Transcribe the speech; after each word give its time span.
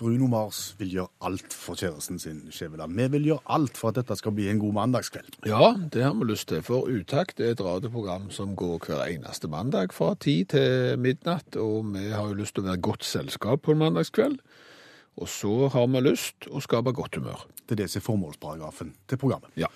Bruno 0.00 0.30
Mars 0.32 0.58
vil 0.80 0.94
gjøre 0.94 1.12
alt 1.28 1.52
for 1.52 1.76
kjæresten 1.76 2.16
sin, 2.18 2.38
Skjæveland. 2.48 2.94
Vi 2.96 3.08
vil 3.12 3.26
gjøre 3.28 3.44
alt 3.52 3.76
for 3.76 3.90
at 3.90 3.98
dette 3.98 4.16
skal 4.16 4.32
bli 4.32 4.46
en 4.48 4.62
god 4.62 4.72
mandagskveld. 4.78 5.36
Ja, 5.44 5.74
det 5.92 6.06
har 6.06 6.14
vi 6.16 6.30
lyst 6.30 6.48
til. 6.48 6.62
For 6.64 6.88
Utakt 6.88 7.42
er 7.44 7.52
et 7.52 7.60
radioprogram 7.60 8.30
som 8.32 8.54
går 8.56 8.78
hver 8.86 9.04
eneste 9.10 9.50
mandag 9.52 9.92
fra 9.92 10.14
ti 10.16 10.38
til 10.48 10.96
midnatt. 10.96 11.52
Og 11.60 11.92
vi 11.92 12.06
har 12.14 12.30
jo 12.30 12.38
lyst 12.40 12.56
til 12.56 12.64
å 12.64 12.70
være 12.70 12.80
godt 12.88 13.04
selskap 13.04 13.66
på 13.66 13.76
en 13.76 13.82
mandagskveld. 13.84 14.40
Og 15.20 15.28
så 15.28 15.68
har 15.74 15.92
vi 15.92 16.04
lyst 16.08 16.48
å 16.48 16.64
skape 16.64 16.96
godt 16.96 17.20
humør. 17.20 17.44
Det 17.66 17.76
er 17.76 17.82
det 17.82 17.90
som 17.92 18.00
er 18.00 18.08
formålsparagrafen 18.08 18.94
til 19.04 19.20
programmet. 19.20 19.52
Ja. 19.60 19.68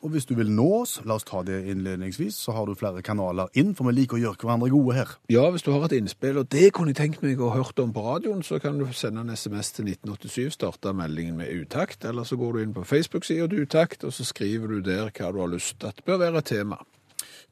Og 0.00 0.14
hvis 0.14 0.24
du 0.24 0.32
vil 0.38 0.48
nå 0.48 0.64
oss, 0.78 0.94
la 1.04 1.18
oss 1.18 1.26
ta 1.28 1.42
det 1.44 1.58
innledningsvis, 1.68 2.38
så 2.40 2.54
har 2.56 2.64
du 2.64 2.72
flere 2.78 3.02
kanaler 3.04 3.50
inn, 3.60 3.74
for 3.76 3.90
vi 3.90 3.98
liker 3.98 4.16
å 4.16 4.20
gjøre 4.22 4.40
hverandre 4.40 4.70
gode 4.72 4.94
her. 4.96 5.10
Ja, 5.32 5.42
hvis 5.52 5.66
du 5.66 5.74
har 5.74 5.84
et 5.84 5.96
innspill, 5.98 6.38
og 6.40 6.48
det 6.54 6.70
kunne 6.76 6.94
jeg 6.94 7.00
tenkt 7.02 7.24
meg 7.24 7.40
å 7.40 7.50
ha 7.52 7.60
hørt 7.60 7.82
om 7.84 7.92
på 7.92 8.04
radioen, 8.06 8.40
så 8.46 8.56
kan 8.62 8.80
du 8.80 8.86
sende 8.96 9.26
en 9.26 9.34
SMS 9.36 9.74
til 9.76 9.90
1987, 9.92 10.56
starte 10.56 10.94
meldingen 10.96 11.36
med 11.36 11.52
utakt, 11.52 12.08
eller 12.08 12.24
så 12.24 12.40
går 12.40 12.56
du 12.56 12.62
inn 12.62 12.72
på 12.76 12.86
Facebook-sida 12.88 13.50
til 13.52 13.66
utakt, 13.68 14.08
og 14.08 14.16
så 14.16 14.24
skriver 14.24 14.72
du 14.72 14.80
der 14.88 15.12
hva 15.12 15.34
du 15.34 15.42
har 15.42 15.52
lyst 15.52 15.76
til 15.82 15.92
at 15.92 16.00
bør 16.06 16.24
være 16.24 16.40
et 16.40 16.50
tema. 16.54 16.80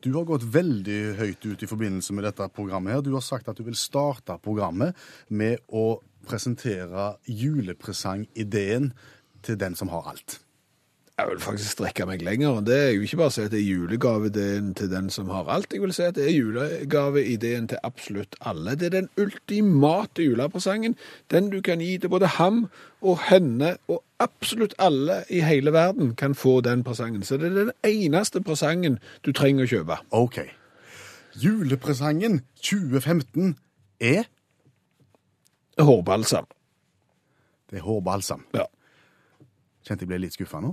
Du 0.00 0.12
har 0.14 0.24
gått 0.24 0.48
veldig 0.54 0.98
høyt 1.18 1.44
ut 1.44 1.62
i 1.62 1.68
forbindelse 1.68 2.14
med 2.14 2.24
dette 2.24 2.48
programmet. 2.54 2.94
her. 2.94 3.02
Du 3.02 3.12
har 3.12 3.20
sagt 3.20 3.48
at 3.48 3.58
du 3.58 3.64
vil 3.66 3.76
starte 3.76 4.38
programmet 4.40 4.94
med 5.28 5.58
å 5.68 5.98
presentere 6.24 7.16
julepresangideen 7.26 8.92
til 9.42 9.58
den 9.58 9.74
som 9.74 9.88
har 9.88 10.06
alt. 10.14 10.40
Jeg 11.18 11.26
vil 11.32 11.40
faktisk 11.42 11.72
strekke 11.72 12.04
meg 12.06 12.20
lenger. 12.22 12.60
Det 12.62 12.76
er 12.78 12.92
jo 12.94 13.02
ikke 13.02 13.16
bare 13.18 13.32
å 13.32 13.34
si 13.34 13.42
at 13.42 13.50
det 13.50 13.58
er 13.58 13.66
julegaveideen 13.66 14.68
til 14.78 14.90
den 14.92 15.08
som 15.10 15.32
har 15.34 15.48
alt. 15.50 15.72
Jeg 15.74 15.82
vil 15.82 15.94
si 15.96 16.04
at 16.06 16.14
det 16.14 16.28
er 16.28 16.36
julegaveideen 16.36 17.66
til 17.72 17.80
absolutt 17.82 18.36
alle. 18.46 18.76
Det 18.78 18.86
er 18.86 18.94
den 18.94 19.08
ultimate 19.18 20.22
julepresangen. 20.22 20.94
Den 21.34 21.50
du 21.50 21.58
kan 21.66 21.82
gi 21.82 21.96
til 21.98 22.12
både 22.14 22.30
ham 22.36 22.68
og 23.02 23.18
henne, 23.26 23.72
og 23.90 24.04
absolutt 24.22 24.78
alle 24.78 25.24
i 25.26 25.42
hele 25.42 25.74
verden 25.74 26.14
kan 26.14 26.38
få 26.38 26.60
den 26.62 26.86
presangen. 26.86 27.26
Så 27.26 27.36
det 27.36 27.50
er 27.50 27.58
den 27.64 27.74
eneste 27.82 28.38
presangen 28.38 29.00
du 29.26 29.34
trenger 29.34 29.66
å 29.66 29.72
kjøpe. 29.74 29.98
OK. 30.14 30.38
Julepresangen 31.42 32.44
2015 32.62 33.56
er 33.98 34.30
Hårbalsam. 35.78 36.46
Det 37.70 37.78
er 37.78 37.82
hårbalsam. 37.86 38.46
Ja. 38.54 38.64
Kjente 39.86 40.06
jeg 40.06 40.10
ble 40.10 40.22
litt 40.22 40.34
skuffa 40.34 40.62
nå. 40.62 40.72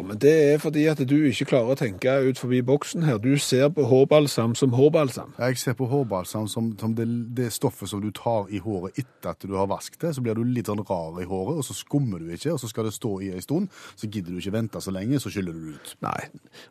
Ja, 0.00 0.06
men 0.06 0.18
Det 0.18 0.52
er 0.52 0.58
fordi 0.58 0.86
at 0.88 1.00
du 1.08 1.16
ikke 1.28 1.44
klarer 1.44 1.74
å 1.74 1.76
tenke 1.76 2.12
ut 2.24 2.38
forbi 2.40 2.62
boksen 2.64 3.02
her. 3.04 3.18
Du 3.20 3.34
ser 3.36 3.68
på 3.68 3.84
hårbalsam 3.84 4.54
som 4.56 4.72
hårbalsam. 4.72 5.34
Jeg 5.36 5.58
ser 5.60 5.74
på 5.76 5.84
hårbalsam 5.90 6.46
som, 6.48 6.70
som 6.80 6.94
det, 6.96 7.04
det 7.36 7.50
stoffet 7.52 7.90
som 7.90 8.00
du 8.00 8.08
tar 8.16 8.48
i 8.48 8.62
håret 8.64 8.96
etter 8.96 9.34
at 9.34 9.44
du 9.44 9.52
har 9.58 9.68
vasket 9.68 10.00
det. 10.00 10.14
Så 10.16 10.24
blir 10.24 10.38
du 10.38 10.40
litt 10.40 10.70
sånn 10.72 10.80
rar 10.88 11.20
i 11.20 11.26
håret, 11.28 11.60
og 11.60 11.66
så 11.68 11.76
skummer 11.76 12.16
du 12.16 12.32
ikke, 12.32 12.54
og 12.54 12.62
så 12.62 12.70
skal 12.70 12.88
det 12.88 12.94
stå 12.96 13.10
i 13.26 13.28
en 13.34 13.44
stund. 13.44 13.68
Så 13.92 14.08
gidder 14.08 14.32
du 14.32 14.40
ikke 14.40 14.54
vente 14.56 14.80
så 14.80 14.94
lenge, 14.96 15.20
så 15.20 15.34
skyller 15.34 15.52
du 15.52 15.76
ut. 15.76 15.92
Nei. 16.06 16.16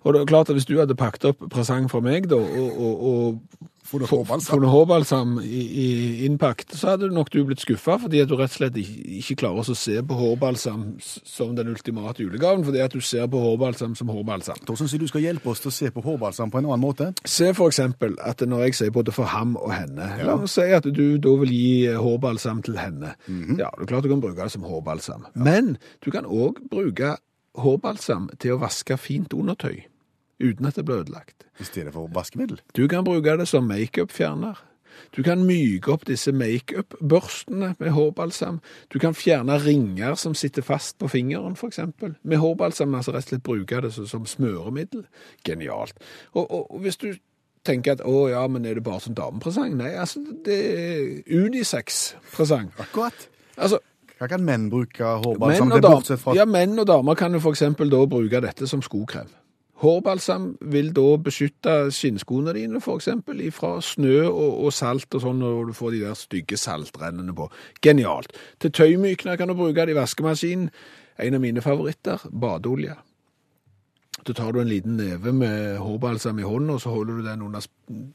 Og 0.01 0.15
det 0.15 0.23
er 0.23 0.31
klart 0.33 0.49
at 0.49 0.57
hvis 0.57 0.65
du 0.65 0.79
hadde 0.79 0.97
pakket 0.97 1.29
opp 1.29 1.45
presang 1.53 1.85
fra 1.93 2.01
meg, 2.01 2.31
da, 2.33 2.41
og, 2.41 2.81
og, 2.81 3.05
og 3.11 3.58
Funnet 3.89 4.09
hårbalsam. 4.69 5.39
i, 5.43 5.61
i 5.83 6.25
innpakt, 6.27 6.75
så 6.77 6.93
hadde 6.93 7.09
nok 7.13 7.31
du 7.33 7.41
blitt 7.47 7.63
skuffa, 7.63 7.97
fordi 8.03 8.21
at 8.23 8.29
du 8.29 8.35
rett 8.37 8.51
og 8.53 8.59
slett 8.59 8.77
ikke, 8.77 8.97
ikke 9.19 9.37
klarer 9.43 9.71
å 9.73 9.77
se 9.77 9.95
på 10.05 10.17
hårbalsam 10.19 10.83
som 11.01 11.55
den 11.57 11.71
ultimate 11.71 12.23
julegaven, 12.23 12.65
fordi 12.67 12.83
at 12.85 12.93
du 12.93 13.01
ser 13.01 13.27
på 13.31 13.41
hårbalsam 13.41 13.95
som 13.97 14.11
hårbalsam. 14.13 14.61
Da 14.67 14.75
syns 14.77 14.93
jeg 14.93 15.03
du 15.03 15.09
skal 15.09 15.25
hjelpe 15.25 15.49
oss 15.51 15.63
til 15.63 15.71
å 15.71 15.75
se 15.75 15.91
på 15.95 16.03
hårbalsam 16.05 16.53
på 16.53 16.61
en 16.61 16.69
annen 16.69 16.83
måte. 16.83 17.09
Se 17.25 17.49
for 17.57 17.73
eksempel 17.73 18.15
at 18.25 18.43
når 18.45 18.67
jeg 18.67 18.79
sier 18.81 18.93
både 18.95 19.13
for 19.15 19.29
ham 19.33 19.55
og 19.59 19.73
henne, 19.73 20.11
la 20.25 20.37
oss 20.37 20.57
si 20.59 20.67
at 20.75 20.85
du 20.85 21.05
da 21.21 21.35
vil 21.43 21.53
gi 21.53 21.95
hårbalsam 21.97 22.61
til 22.65 22.77
henne. 22.79 23.15
Ja, 23.57 23.71
det 23.73 23.87
er 23.87 23.89
klart 23.93 24.05
du 24.05 24.11
kan 24.13 24.21
bruke 24.23 24.43
det 24.43 24.53
som 24.53 24.67
hårbalsam. 24.67 25.25
Men 25.33 25.77
du 26.05 26.11
kan 26.13 26.29
òg 26.29 26.61
bruke 26.69 27.15
hårbalsam 27.59 28.29
til 28.39 28.55
å 28.55 28.61
vaske 28.61 28.97
fint 29.01 29.33
undertøy, 29.35 29.81
uten 30.39 30.65
at 30.65 30.79
det 30.79 30.85
blir 30.87 31.03
ødelagt. 31.03 31.45
I 31.59 31.67
stedet 31.67 31.93
for 31.93 32.09
vaskemiddel. 32.13 32.61
Du 32.75 32.87
kan 32.87 33.03
bruke 33.03 33.37
det 33.37 33.47
som 33.47 33.67
makeupfjerner. 33.67 34.65
Du 35.15 35.23
kan 35.23 35.43
myke 35.47 35.91
opp 35.93 36.05
disse 36.07 36.31
makeup-børstene 36.35 37.73
med 37.79 37.91
hårbalsam. 37.95 38.59
Du 38.93 38.99
kan 38.99 39.15
fjerne 39.17 39.57
ringer 39.63 40.15
som 40.19 40.35
sitter 40.35 40.65
fast 40.65 40.97
på 40.99 41.07
fingeren, 41.07 41.55
eksempel. 41.67 42.15
Med 42.23 42.37
hårbalsam, 42.37 42.95
altså 42.95 43.15
rett 43.15 43.25
og 43.25 43.33
slett 43.33 43.45
bruke 43.45 43.81
det 43.81 43.93
som, 43.95 44.25
smøremiddel. 44.25 45.05
Genialt. 45.47 45.97
Og, 46.33 46.45
og, 46.45 46.71
og 46.75 46.85
hvis 46.85 46.97
du 46.97 47.11
tenker 47.65 47.97
at 47.97 48.05
å 48.07 48.27
ja, 48.31 48.45
men 48.47 48.65
er 48.65 48.79
det 48.79 48.85
bare 48.85 49.03
som 49.03 49.15
damepresang? 49.17 49.75
Nei, 49.79 49.93
altså 49.99 50.21
det 50.45 50.59
er 50.69 51.43
unisex-presang. 51.45 52.71
Akkurat. 52.79 53.27
Altså, 53.57 53.81
Hva 54.19 54.27
kan 54.31 54.43
menn 54.43 54.69
bruke 54.71 55.15
hårbalsam 55.23 55.73
til, 55.73 55.83
bortsett 55.83 56.21
fra 56.21 56.35
ja, 56.37 56.45
menn 56.47 56.77
og 56.79 56.87
damer 56.89 57.17
kan 57.19 57.35
jo 57.35 57.41
eksempel 57.51 57.91
da 57.91 58.03
bruke 58.09 58.41
dette 58.43 58.67
som 58.67 58.83
skokrem. 58.83 59.29
Hårbalsam 59.79 60.49
vil 60.73 60.91
da 60.95 61.05
beskytte 61.23 61.75
skinnskoene 61.95 62.51
dine 62.57 62.81
eksempel 62.83 63.41
fra 63.55 63.77
snø 63.83 64.25
og, 64.27 64.65
og 64.65 64.73
salt 64.75 65.15
og 65.15 65.23
sånn, 65.23 65.39
når 65.39 65.69
du 65.69 65.75
får 65.77 65.95
de 65.95 66.01
der 66.03 66.17
stygge 66.19 66.59
saltrennene 66.59 67.35
på. 67.35 67.47
Genialt. 67.81 68.35
Til 68.59 68.73
tøymykner 68.75 69.39
kan 69.39 69.47
du 69.47 69.55
bruke 69.55 69.85
det 69.85 69.95
i 69.95 69.99
vaskemaskinen. 69.99 70.67
En 71.19 71.35
av 71.35 71.43
mine 71.43 71.63
favoritter, 71.63 72.21
badeolje. 72.31 72.95
Da 74.27 74.35
tar 74.35 74.51
du 74.51 74.59
en 74.59 74.67
liten 74.67 74.97
neve 74.99 75.31
med 75.35 75.77
hårbalsam 75.79 76.39
i 76.39 76.47
hånden, 76.47 76.73
og 76.75 76.81
så 76.83 76.91
holder 76.91 77.19
du 77.19 77.27
den 77.27 77.43
under 77.45 77.63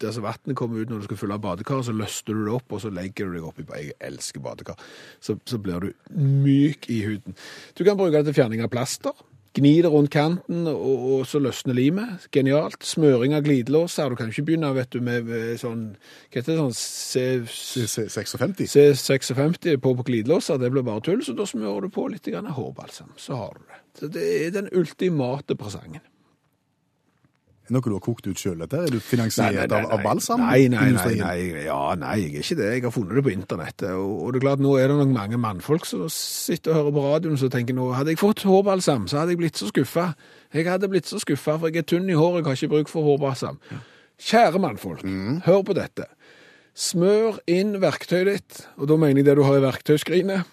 der 0.00 0.12
så 0.12 0.22
vannet 0.25 0.56
kommer 0.56 0.82
ut 0.82 0.91
når 0.91 1.00
du 1.00 1.06
skal 1.08 1.19
fylle 1.20 1.38
badekaret, 1.41 1.86
så 1.88 1.94
løster 1.96 2.36
du 2.36 2.44
det 2.44 2.52
opp, 2.54 2.72
og 2.76 2.82
så 2.84 2.92
legger 2.92 3.31
du 3.31 3.38
deg 3.38 3.46
oppi 3.48 3.64
Jeg 3.72 3.96
elsker 4.00 4.41
badekar. 4.44 4.76
Så, 5.20 5.38
så 5.48 5.58
blir 5.58 5.81
du 5.81 5.92
myk 6.12 6.91
i 6.92 7.04
huden. 7.06 7.36
Du 7.78 7.84
kan 7.84 7.96
bruke 7.96 8.19
det 8.19 8.28
til 8.28 8.36
fjerning 8.36 8.62
av 8.62 8.72
plaster. 8.72 9.16
Gni 9.54 9.70
det 9.84 9.91
rundt 9.92 10.10
kanten, 10.10 10.65
og, 10.66 11.03
og 11.15 11.26
så 11.31 11.38
løsner 11.38 11.76
limet. 11.78 12.25
Genialt. 12.34 12.82
Smøring 12.82 13.37
av 13.37 13.44
glidelåser. 13.47 14.10
Du 14.10 14.19
kan 14.19 14.32
ikke 14.32 14.47
begynne 14.48 14.72
vet 14.75 14.91
du, 14.91 14.98
med, 15.04 15.28
med 15.28 15.60
sånn 15.62 15.84
Hva 15.94 16.41
heter 16.41 16.56
det? 16.56 16.59
sånn 16.59 16.75
C, 16.75 17.22
C- 17.47 18.09
56? 18.10 18.64
C56 18.75 19.78
på, 19.78 19.94
på 20.00 20.06
glidelåser. 20.10 20.59
Det 20.59 20.72
blir 20.75 20.87
bare 20.87 21.04
tull, 21.06 21.22
så 21.22 21.37
da 21.38 21.47
smører 21.47 21.87
du 21.87 21.94
på 21.94 22.09
litt 22.10 22.26
hårbalsam. 22.34 23.14
Så 23.20 23.38
har 23.38 23.54
du 23.60 23.69
det. 23.70 23.81
Så 24.00 24.10
det 24.10 24.26
er 24.41 24.50
den 24.59 24.72
ultimate 24.75 25.54
presangen. 25.54 26.03
Er 27.64 27.72
Noe 27.72 27.80
du 27.80 27.94
har 27.94 28.02
kokt 28.04 28.26
ut 28.28 28.36
sjøl, 28.36 28.58
dette? 28.60 28.76
Er 28.76 28.92
du 28.92 28.98
finansiert 29.00 29.72
av, 29.72 29.86
av 29.94 30.02
balsam? 30.04 30.42
Nei, 30.44 30.66
nei, 30.69 30.91
nei, 30.92 31.14
nei, 31.16 31.62
ja, 31.64 31.78
nei, 31.97 32.16
jeg 32.20 32.34
er 32.34 32.42
ikke 32.42 32.56
det. 32.58 32.66
Jeg 32.75 32.82
har 32.84 32.92
funnet 32.92 33.16
det 33.16 33.22
på 33.25 33.32
internettet. 33.32 33.86
Og, 33.97 34.10
og 34.20 34.34
det 34.34 34.41
er 34.41 34.44
klart, 34.44 34.64
nå 34.64 34.75
er 34.76 34.92
det 34.92 34.98
nok 34.98 35.14
mange 35.14 35.38
mannfolk 35.41 35.88
som 35.88 36.02
sitter 36.12 36.75
og 36.75 36.76
hører 36.76 36.97
på 36.98 37.04
radioen 37.06 37.38
og 37.41 37.54
tenker 37.54 37.78
nå, 37.78 37.86
hadde 37.97 38.12
jeg 38.12 38.20
fått 38.20 38.44
hårbalsam, 38.44 39.06
så 39.08 39.22
hadde 39.22 39.32
jeg 39.32 39.41
blitt 39.41 39.60
så 39.62 39.70
skuffa. 39.70 40.10
Jeg 40.52 40.69
hadde 40.69 40.91
blitt 40.92 41.08
så 41.08 41.20
skuffa, 41.22 41.56
for 41.56 41.72
jeg 41.72 41.86
er 41.86 41.88
tynn 41.94 42.10
i 42.12 42.19
håret, 42.19 42.42
jeg 42.42 42.50
har 42.50 42.58
ikke 42.60 42.72
bruk 42.75 42.92
for 42.92 43.08
hårbalsam. 43.08 43.56
Kjære 44.28 44.60
mannfolk, 44.62 45.06
hør 45.49 45.64
på 45.64 45.78
dette. 45.81 46.11
Smør 46.76 47.38
inn 47.49 47.78
verktøyet 47.81 48.28
ditt, 48.28 48.61
og 48.76 48.93
da 48.93 48.99
mener 49.00 49.22
jeg 49.22 49.31
det 49.31 49.38
du 49.38 49.44
har 49.46 49.56
i 49.56 49.64
verktøyskrinet. 49.64 50.52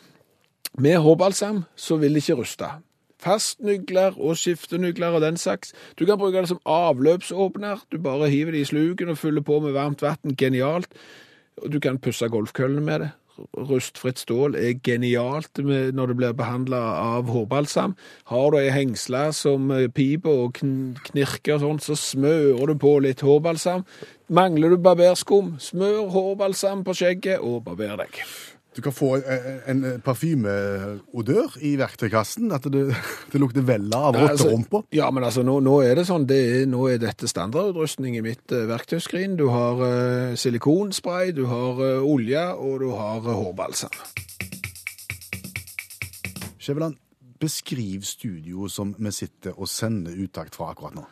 Med 0.80 1.02
hårbalsam 1.04 1.66
så 1.75 2.00
vil 2.00 2.16
det 2.16 2.24
ikke 2.24 2.40
ruste. 2.40 2.72
Fastnygler 3.22 4.18
og 4.18 4.38
skiftenygler 4.42 5.18
og 5.18 5.22
den 5.22 5.38
saks. 5.38 5.74
Du 6.00 6.06
kan 6.06 6.18
bruke 6.18 6.42
det 6.42 6.52
som 6.52 6.62
avløpsåpner. 6.66 7.86
Du 7.92 7.98
bare 8.02 8.30
hiver 8.30 8.52
det 8.52 8.66
i 8.66 8.70
sluken 8.74 9.14
og 9.14 9.18
fyller 9.22 9.46
på 9.46 9.60
med 9.60 9.78
varmt 9.78 10.02
vann. 10.02 10.38
Genialt. 10.38 10.90
Og 11.62 11.72
Du 11.72 11.80
kan 11.80 12.00
pusse 12.00 12.30
golfkøllene 12.30 12.82
med 12.82 13.00
det. 13.00 13.12
Rustfritt 13.58 14.20
stål 14.20 14.56
er 14.60 14.80
genialt 14.84 15.62
når 15.62 16.12
det 16.12 16.18
blir 16.20 16.36
behandla 16.38 16.80
av 17.16 17.30
hårbalsam. 17.32 17.96
Har 18.30 18.52
du 18.52 18.58
ei 18.60 18.70
hengsle 18.74 19.24
som 19.36 19.72
eh, 19.72 19.88
piper 19.88 20.46
og 20.46 20.60
knirker 21.08 21.62
sånn, 21.62 21.82
så 21.82 21.98
smører 21.98 22.74
du 22.74 22.76
på 22.82 22.98
litt 23.06 23.24
hårbalsam. 23.26 23.86
Mangler 24.32 24.76
du 24.76 24.82
barberskum, 24.84 25.56
smør 25.60 26.12
hårbalsam 26.14 26.86
på 26.88 26.98
skjegget 27.02 27.40
og 27.40 27.64
barber 27.68 28.04
deg. 28.04 28.22
Du 28.76 28.80
kan 28.82 28.94
få 28.96 29.18
en, 29.20 29.82
en 29.84 30.02
parfymeodør 30.04 31.58
i 31.60 31.74
verktøykassen. 31.80 32.54
At 32.56 32.70
det, 32.72 32.86
det 33.34 33.42
lukter 33.42 33.66
vella 33.68 34.00
av 34.08 34.16
altså, 34.16 34.48
rotterumpa. 34.48 34.84
Ja, 34.96 35.10
men 35.12 35.28
altså, 35.28 35.44
nå, 35.44 35.58
nå 35.64 35.82
er 35.84 36.00
det 36.00 36.08
sånn, 36.08 36.28
det 36.30 36.40
er, 36.40 36.66
nå 36.72 36.86
er 36.88 37.02
dette 37.04 37.28
standardutrustning 37.28 38.16
i 38.16 38.24
mitt 38.24 38.56
eh, 38.56 38.64
verktøyskrin. 38.72 39.36
Du 39.40 39.50
har 39.52 39.84
eh, 39.88 40.40
silikonspray, 40.40 41.36
du 41.36 41.46
har 41.52 41.84
eh, 41.84 42.00
olje, 42.00 42.48
og 42.56 42.80
du 42.86 42.90
har 42.96 43.20
eh, 43.26 43.42
hårbalsam. 43.44 44.02
Skjæveland, 46.62 46.96
beskriv 47.42 48.06
studioet 48.08 48.72
som 48.72 48.94
vi 48.96 49.12
sitter 49.12 49.58
og 49.58 49.68
sender 49.68 50.16
utakt 50.16 50.56
fra 50.56 50.72
akkurat 50.72 50.96
nå. 50.96 51.08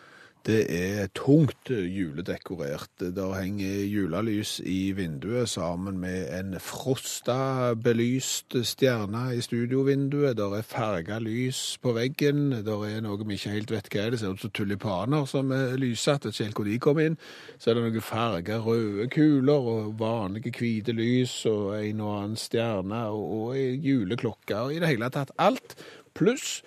Det 0.47 0.62
er 0.71 1.09
tungt 1.12 1.68
juledekorert. 1.69 2.94
Der 3.00 3.33
henger 3.41 3.83
julelys 3.86 4.62
i 4.63 4.91
vinduet 4.95 5.50
sammen 5.50 5.97
med 6.00 6.30
en 6.31 6.56
frosta 6.63 7.74
belyst 7.75 8.56
stjerne 8.63 9.36
i 9.36 9.41
studiovinduet. 9.44 10.38
Der 10.38 10.56
er 10.56 10.63
farga 10.63 11.19
lys 11.19 11.77
på 11.83 11.91
veggen. 11.91 12.53
Der 12.63 12.86
er 12.88 13.03
noe 13.03 13.19
vi 13.27 13.36
ikke 13.36 13.51
helt 13.51 13.75
vet 13.75 13.91
hva 13.91 14.06
er. 14.06 14.15
Det 14.15 14.21
ser 14.24 14.31
ut 14.31 14.45
som 14.45 14.56
tulipaner 14.56 15.27
som 15.27 15.51
er 15.51 15.75
lyssatt. 15.75 16.24
Vet 16.24 16.39
ikke 16.39 16.47
helt 16.47 16.62
hvor 16.62 16.71
de 16.71 16.80
kom 16.88 17.03
inn. 17.03 17.19
Så 17.59 17.69
er 17.69 17.75
det 17.75 17.86
noen 17.89 18.09
farga 18.09 18.63
røde 18.63 19.12
kuler 19.12 19.71
og 19.75 19.94
vanlige 20.00 20.56
hvite 20.56 20.95
lys 20.95 21.41
og 21.51 21.75
en 21.81 22.00
og 22.00 22.15
annen 22.15 22.39
stjerne 22.39 23.09
og, 23.12 23.57
ei 23.59 23.75
juleklokke. 23.75 24.69
I 24.71 24.80
det 24.80 24.95
hele 24.95 25.12
tatt 25.12 25.36
alt. 25.36 25.75
Pluss 26.15 26.62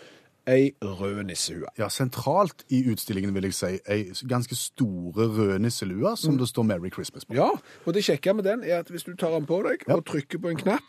ei 0.48 0.72
rød 0.82 1.22
nissehue. 1.24 1.66
Ja, 1.78 1.88
Sentralt 1.88 2.64
i 2.70 2.82
utstillingen 2.90 3.34
vil 3.34 3.44
jeg 3.44 3.54
si 3.54 3.78
ei 3.86 4.04
ganske 4.28 4.56
store 4.58 5.28
rød 5.28 5.58
nisselue 5.62 6.16
som 6.16 6.38
det 6.38 6.48
står 6.48 6.62
'Merry 6.62 6.90
Christmas' 6.90 7.24
på. 7.28 7.34
Ja, 7.34 7.50
og 7.86 7.94
det 7.94 8.04
kjekke 8.04 8.34
med 8.34 8.44
den 8.44 8.64
er 8.64 8.78
at 8.78 8.88
hvis 8.90 9.02
du 9.02 9.14
tar 9.16 9.30
den 9.30 9.46
på 9.46 9.62
deg 9.62 9.88
og 9.88 10.04
trykker 10.06 10.38
på 10.38 10.48
en 10.48 10.56
knapp, 10.56 10.82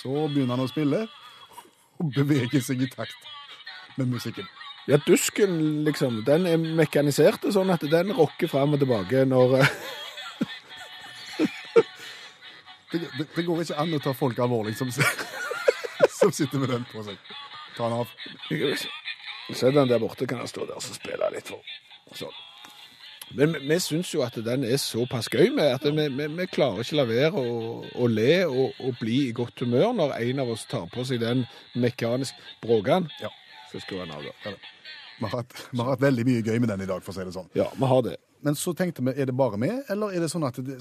Så 0.00 0.28
begynner 0.32 0.56
han 0.56 0.64
å 0.64 0.70
spille 0.70 1.08
og 2.00 2.12
beveger 2.14 2.62
seg 2.64 2.80
i 2.82 2.88
takt 2.88 3.16
med 3.98 4.06
musikken. 4.08 4.46
ja, 4.88 4.96
dusken 5.06 5.84
liksom, 5.84 6.22
den 6.24 6.46
er 6.46 6.56
mekanisert 6.56 7.44
sånn 7.52 7.70
at 7.70 7.80
den 7.80 8.12
rocker 8.16 8.48
fram 8.48 8.72
og 8.72 8.80
tilbake 8.80 9.26
når 9.28 9.58
Det, 12.92 13.00
det, 13.18 13.26
det 13.36 13.46
går 13.46 13.62
ikke 13.64 13.78
an 13.78 13.94
å 13.94 14.02
ta 14.02 14.14
folk 14.16 14.38
alvorlig 14.42 14.76
som, 14.78 14.90
som 16.18 16.32
sitter 16.34 16.62
med 16.62 16.74
den 16.74 16.86
på 16.90 17.04
seg. 17.06 17.18
Ta 17.76 17.88
den 17.88 18.00
av. 18.02 18.14
Se 19.54 19.70
den 19.74 19.90
der 19.90 20.02
borte, 20.02 20.26
kan 20.26 20.42
han 20.42 20.50
stå 20.50 20.66
der 20.66 20.78
og 20.78 20.84
spille 20.84 21.30
litt 21.34 21.50
for. 21.50 21.62
Sånn. 22.18 22.38
Men 23.34 23.52
vi, 23.54 23.60
vi 23.70 23.76
syns 23.78 24.10
jo 24.14 24.24
at 24.26 24.34
den 24.42 24.64
er 24.66 24.80
såpass 24.82 25.28
gøy 25.30 25.52
med 25.54 25.76
at 25.76 25.84
vi, 25.86 26.06
vi, 26.16 26.26
vi 26.34 26.46
klarer 26.50 26.82
ikke 26.82 26.98
la 26.98 27.04
være 27.06 27.38
å, 27.38 27.60
å 27.94 28.08
le 28.10 28.32
og, 28.48 28.80
og 28.82 28.96
bli 28.98 29.20
i 29.28 29.36
godt 29.36 29.62
humør 29.62 29.92
når 29.94 30.16
en 30.18 30.42
av 30.42 30.50
oss 30.56 30.66
tar 30.70 30.88
på 30.90 31.04
seg 31.06 31.22
den 31.22 31.44
mekanisk 31.78 32.38
bråken. 32.64 33.06
Ja. 33.22 33.30
Så 33.70 33.82
skrur 33.84 34.02
han 34.02 34.10
av, 34.16 34.26
da. 34.26 34.56
Vi 35.20 35.28
har, 35.28 35.36
hatt, 35.36 35.54
vi 35.70 35.78
har 35.78 35.92
hatt 35.92 36.02
veldig 36.02 36.26
mye 36.26 36.42
gøy 36.42 36.58
med 36.58 36.72
den 36.72 36.82
i 36.82 36.90
dag, 36.90 37.04
for 37.04 37.12
å 37.12 37.18
si 37.20 37.26
det 37.28 37.36
sånn. 37.36 37.50
Ja, 37.54 37.68
vi 37.76 37.90
har 37.92 38.02
det. 38.06 38.16
Men 38.46 38.56
så 38.56 38.72
tenkte 38.76 39.04
vi, 39.04 39.12
er 39.16 39.28
det 39.28 39.36
bare 39.36 39.58
med, 39.60 39.82
eller 39.92 40.14
er 40.14 40.24
det 40.24 40.30
sånn 40.32 40.46
at 40.48 40.56
det, 40.64 40.78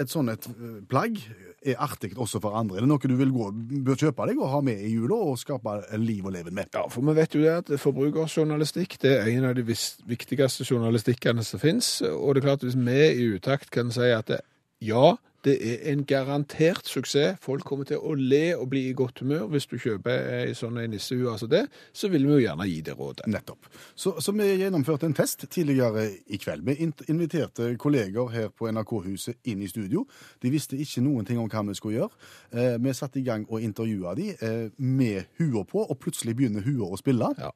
et 0.00 0.10
sånt 0.12 0.32
et 0.32 0.48
eh, 0.48 0.80
plagg 0.88 1.18
er 1.66 1.80
artig 1.84 2.14
også 2.16 2.40
for 2.42 2.56
andre? 2.56 2.78
Er 2.78 2.86
det 2.86 2.90
noe 2.90 3.10
du 3.10 3.16
vil 3.18 3.34
gå, 3.34 3.50
bør 3.84 3.98
kjøpe 4.00 4.28
deg 4.30 4.40
og 4.40 4.52
ha 4.52 4.60
med 4.64 4.80
i 4.80 4.92
jula 4.94 5.18
og 5.28 5.38
skape 5.40 5.74
liv 6.00 6.26
og 6.28 6.34
leven 6.36 6.56
med? 6.56 6.72
Ja, 6.76 6.86
for 6.92 7.04
vi 7.04 7.16
vet 7.18 7.36
jo 7.36 7.44
det 7.44 7.54
at 7.62 7.72
forbrukerjournalistikk 7.82 8.98
det 9.04 9.14
er 9.18 9.32
en 9.34 9.50
av 9.50 9.56
de 9.58 9.66
viktigste 9.66 10.66
journalistikkene 10.68 11.44
som 11.46 11.62
finnes. 11.62 11.98
Og 12.08 12.34
det 12.34 12.42
er 12.42 12.48
klart 12.48 12.62
at 12.62 12.70
hvis 12.70 12.78
vi 12.78 13.00
i 13.08 13.30
utakt 13.36 13.72
kan 13.74 13.92
si 13.94 14.08
at 14.14 14.30
det, 14.32 14.40
ja, 14.84 15.16
det 15.44 15.54
er 15.62 15.92
en 15.92 16.04
garantert 16.04 16.88
suksess. 16.88 17.38
Folk 17.42 17.64
kommer 17.66 17.86
til 17.86 18.02
å 18.02 18.14
le 18.18 18.56
og 18.56 18.68
bli 18.72 18.88
i 18.88 18.94
godt 18.96 19.22
humør 19.22 19.46
hvis 19.52 19.68
du 19.70 19.76
kjøper 19.78 20.24
ei 20.40 20.54
sånn 20.56 20.80
en 20.82 20.90
nissehue 20.90 21.30
altså 21.30 21.46
det, 21.50 21.64
så 21.94 22.10
vil 22.10 22.26
vi 22.26 22.34
jo 22.36 22.42
gjerne 22.42 22.66
gi 22.68 22.80
det 22.86 22.96
rådet. 22.98 23.26
Nettopp. 23.30 23.70
Så, 23.94 24.16
så 24.20 24.34
vi 24.34 24.48
gjennomførte 24.58 25.06
en 25.06 25.16
test 25.16 25.46
tidligere 25.46 26.08
i 26.26 26.40
kveld. 26.42 26.66
Vi 26.66 26.90
inviterte 27.12 27.70
kolleger 27.78 28.32
her 28.34 28.50
på 28.50 28.70
NRK-huset 28.72 29.50
inn 29.50 29.62
i 29.62 29.70
studio. 29.70 30.04
De 30.42 30.50
visste 30.52 30.78
ikke 30.78 31.04
noen 31.06 31.28
ting 31.28 31.38
om 31.38 31.50
hva 31.50 31.62
vi 31.68 31.78
skulle 31.78 32.00
gjøre. 32.00 32.30
Eh, 32.52 32.78
vi 32.82 32.96
satte 32.96 33.22
i 33.22 33.26
gang 33.26 33.46
og 33.48 33.62
intervjua 33.62 34.16
de 34.18 34.32
eh, 34.34 34.64
med 34.78 35.30
hua 35.38 35.64
på, 35.68 35.84
og 35.84 36.00
plutselig 36.02 36.34
begynner 36.38 36.66
hua 36.66 36.90
å 36.90 36.98
spille. 36.98 37.30
Ja. 37.38 37.52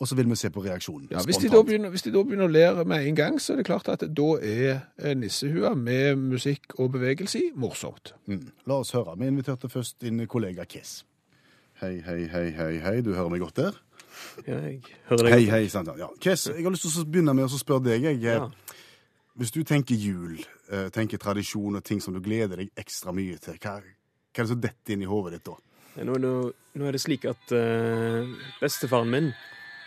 Og 0.00 0.08
så 0.08 0.16
vil 0.16 0.30
vi 0.30 0.36
se 0.40 0.48
på 0.50 0.62
reaksjonen. 0.64 1.10
Ja, 1.12 1.20
hvis, 1.28 1.36
de 1.42 1.50
da 1.52 1.60
begynner, 1.60 1.90
hvis 1.92 2.06
de 2.06 2.12
da 2.14 2.22
begynner 2.24 2.48
å 2.48 2.52
lære 2.52 2.86
med 2.88 3.04
en 3.04 3.18
gang, 3.18 3.34
så 3.40 3.52
er 3.52 3.60
det 3.60 3.66
klart 3.68 3.90
at 3.92 4.06
da 4.16 4.28
er 4.40 4.78
eh, 4.96 5.12
nissehua 5.12 5.74
med 5.76 6.16
musikk 6.16 6.78
og 6.80 6.94
bevegelse 6.94 7.42
i 7.42 7.50
morsomt. 7.52 8.14
Mm. 8.24 8.46
La 8.70 8.80
oss 8.80 8.94
høre. 8.96 9.18
Vi 9.20 9.28
inviterte 9.28 9.68
først 9.68 9.98
din 10.00 10.24
kollega 10.24 10.64
Kiss. 10.64 11.02
Hei, 11.82 11.98
hei, 12.06 12.24
hei, 12.32 12.46
hei, 12.56 12.72
hei. 12.80 12.96
Du 13.04 13.12
hører 13.12 13.28
meg 13.32 13.44
godt 13.44 13.60
der? 13.60 13.76
Ja, 14.46 14.56
jeg 14.56 14.80
hører 15.10 15.28
deg. 15.28 15.36
Hei, 15.36 15.44
hei, 15.52 15.68
sant. 15.72 15.92
ja. 16.00 16.08
Kess, 16.20 16.48
jeg 16.48 16.64
har 16.64 16.72
lyst 16.72 16.88
til 16.88 17.04
å 17.04 17.06
begynne 17.08 17.36
med 17.36 17.48
å 17.50 17.60
spørre 17.60 17.90
deg. 17.90 18.08
Jeg, 18.08 18.22
Ja. 18.24 18.48
Hvis 19.40 19.52
du 19.54 19.62
tenker 19.64 19.94
jul, 19.94 20.40
eh, 20.72 20.88
tenker 20.92 21.16
tradisjon 21.16 21.76
og 21.76 21.84
ting 21.84 22.00
som 22.02 22.12
du 22.12 22.20
gleder 22.20 22.60
deg 22.60 22.72
ekstra 22.76 23.12
mye 23.14 23.38
til, 23.40 23.56
hva, 23.62 23.78
hva 23.80 24.42
er 24.42 24.42
det 24.42 24.50
som 24.50 24.60
detter 24.60 24.96
inn 24.96 25.04
i 25.04 25.08
hodet 25.08 25.38
ditt 25.38 25.46
da? 25.46 25.54
Nå, 26.04 26.16
nå, 26.18 26.34
nå 26.74 26.88
er 26.88 26.92
det 26.92 27.00
slik 27.00 27.24
at 27.30 27.54
uh, 27.54 28.26
bestefaren 28.60 29.08
min 29.10 29.30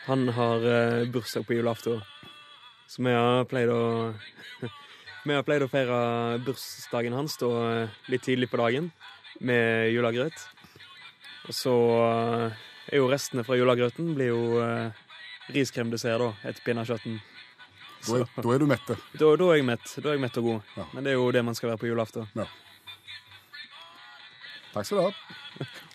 han 0.05 0.27
har 0.35 0.65
eh, 0.67 1.05
bursdag 1.07 1.47
på 1.47 1.53
julaften. 1.53 2.01
Så 2.87 3.03
vi 3.03 3.13
har 3.15 3.45
pleid 3.49 3.71
å 3.71 4.13
Vi 5.23 5.31
har 5.31 5.45
pleid 5.47 5.63
å 5.63 5.69
feire 5.71 5.97
bursdagen 6.43 7.15
hans 7.15 7.37
da 7.39 7.49
eh, 7.69 7.99
litt 8.11 8.25
tidlig 8.27 8.49
på 8.51 8.59
dagen 8.59 8.89
med 9.39 9.93
julegrøt. 9.93 10.41
Og 11.47 11.55
så 11.55 11.75
eh, 12.03 12.57
er 12.91 12.99
jo 12.99 13.07
restene 13.11 13.45
fra 13.47 13.55
julegrøten 13.55 14.11
blir 14.17 14.33
jo 14.33 14.59
eh, 14.63 15.05
riskremdessert 15.55 16.19
da, 16.19 16.29
etter 16.43 16.67
pinnekjøtten. 16.67 17.21
Da 18.03 18.19
er, 18.19 18.27
da 18.35 18.51
er 18.51 18.59
du 18.59 18.67
mett. 18.67 18.91
Da, 19.15 19.31
da 19.39 19.47
er 19.47 19.61
jeg 19.61 19.67
mett. 19.71 19.87
Da 19.95 20.11
er 20.11 20.17
jeg 20.17 20.25
mett 20.25 20.41
og 20.41 20.49
god. 20.49 20.75
Ja. 20.75 20.89
Men 20.91 21.07
det 21.07 21.13
er 21.13 21.19
jo 21.21 21.31
det 21.31 21.45
man 21.47 21.55
skal 21.55 21.71
være 21.71 21.83
på 21.85 21.87
julaften. 21.87 22.27
Takk 24.73 24.89
skal 24.89 24.99
du 24.99 25.03
ha. 25.07 25.11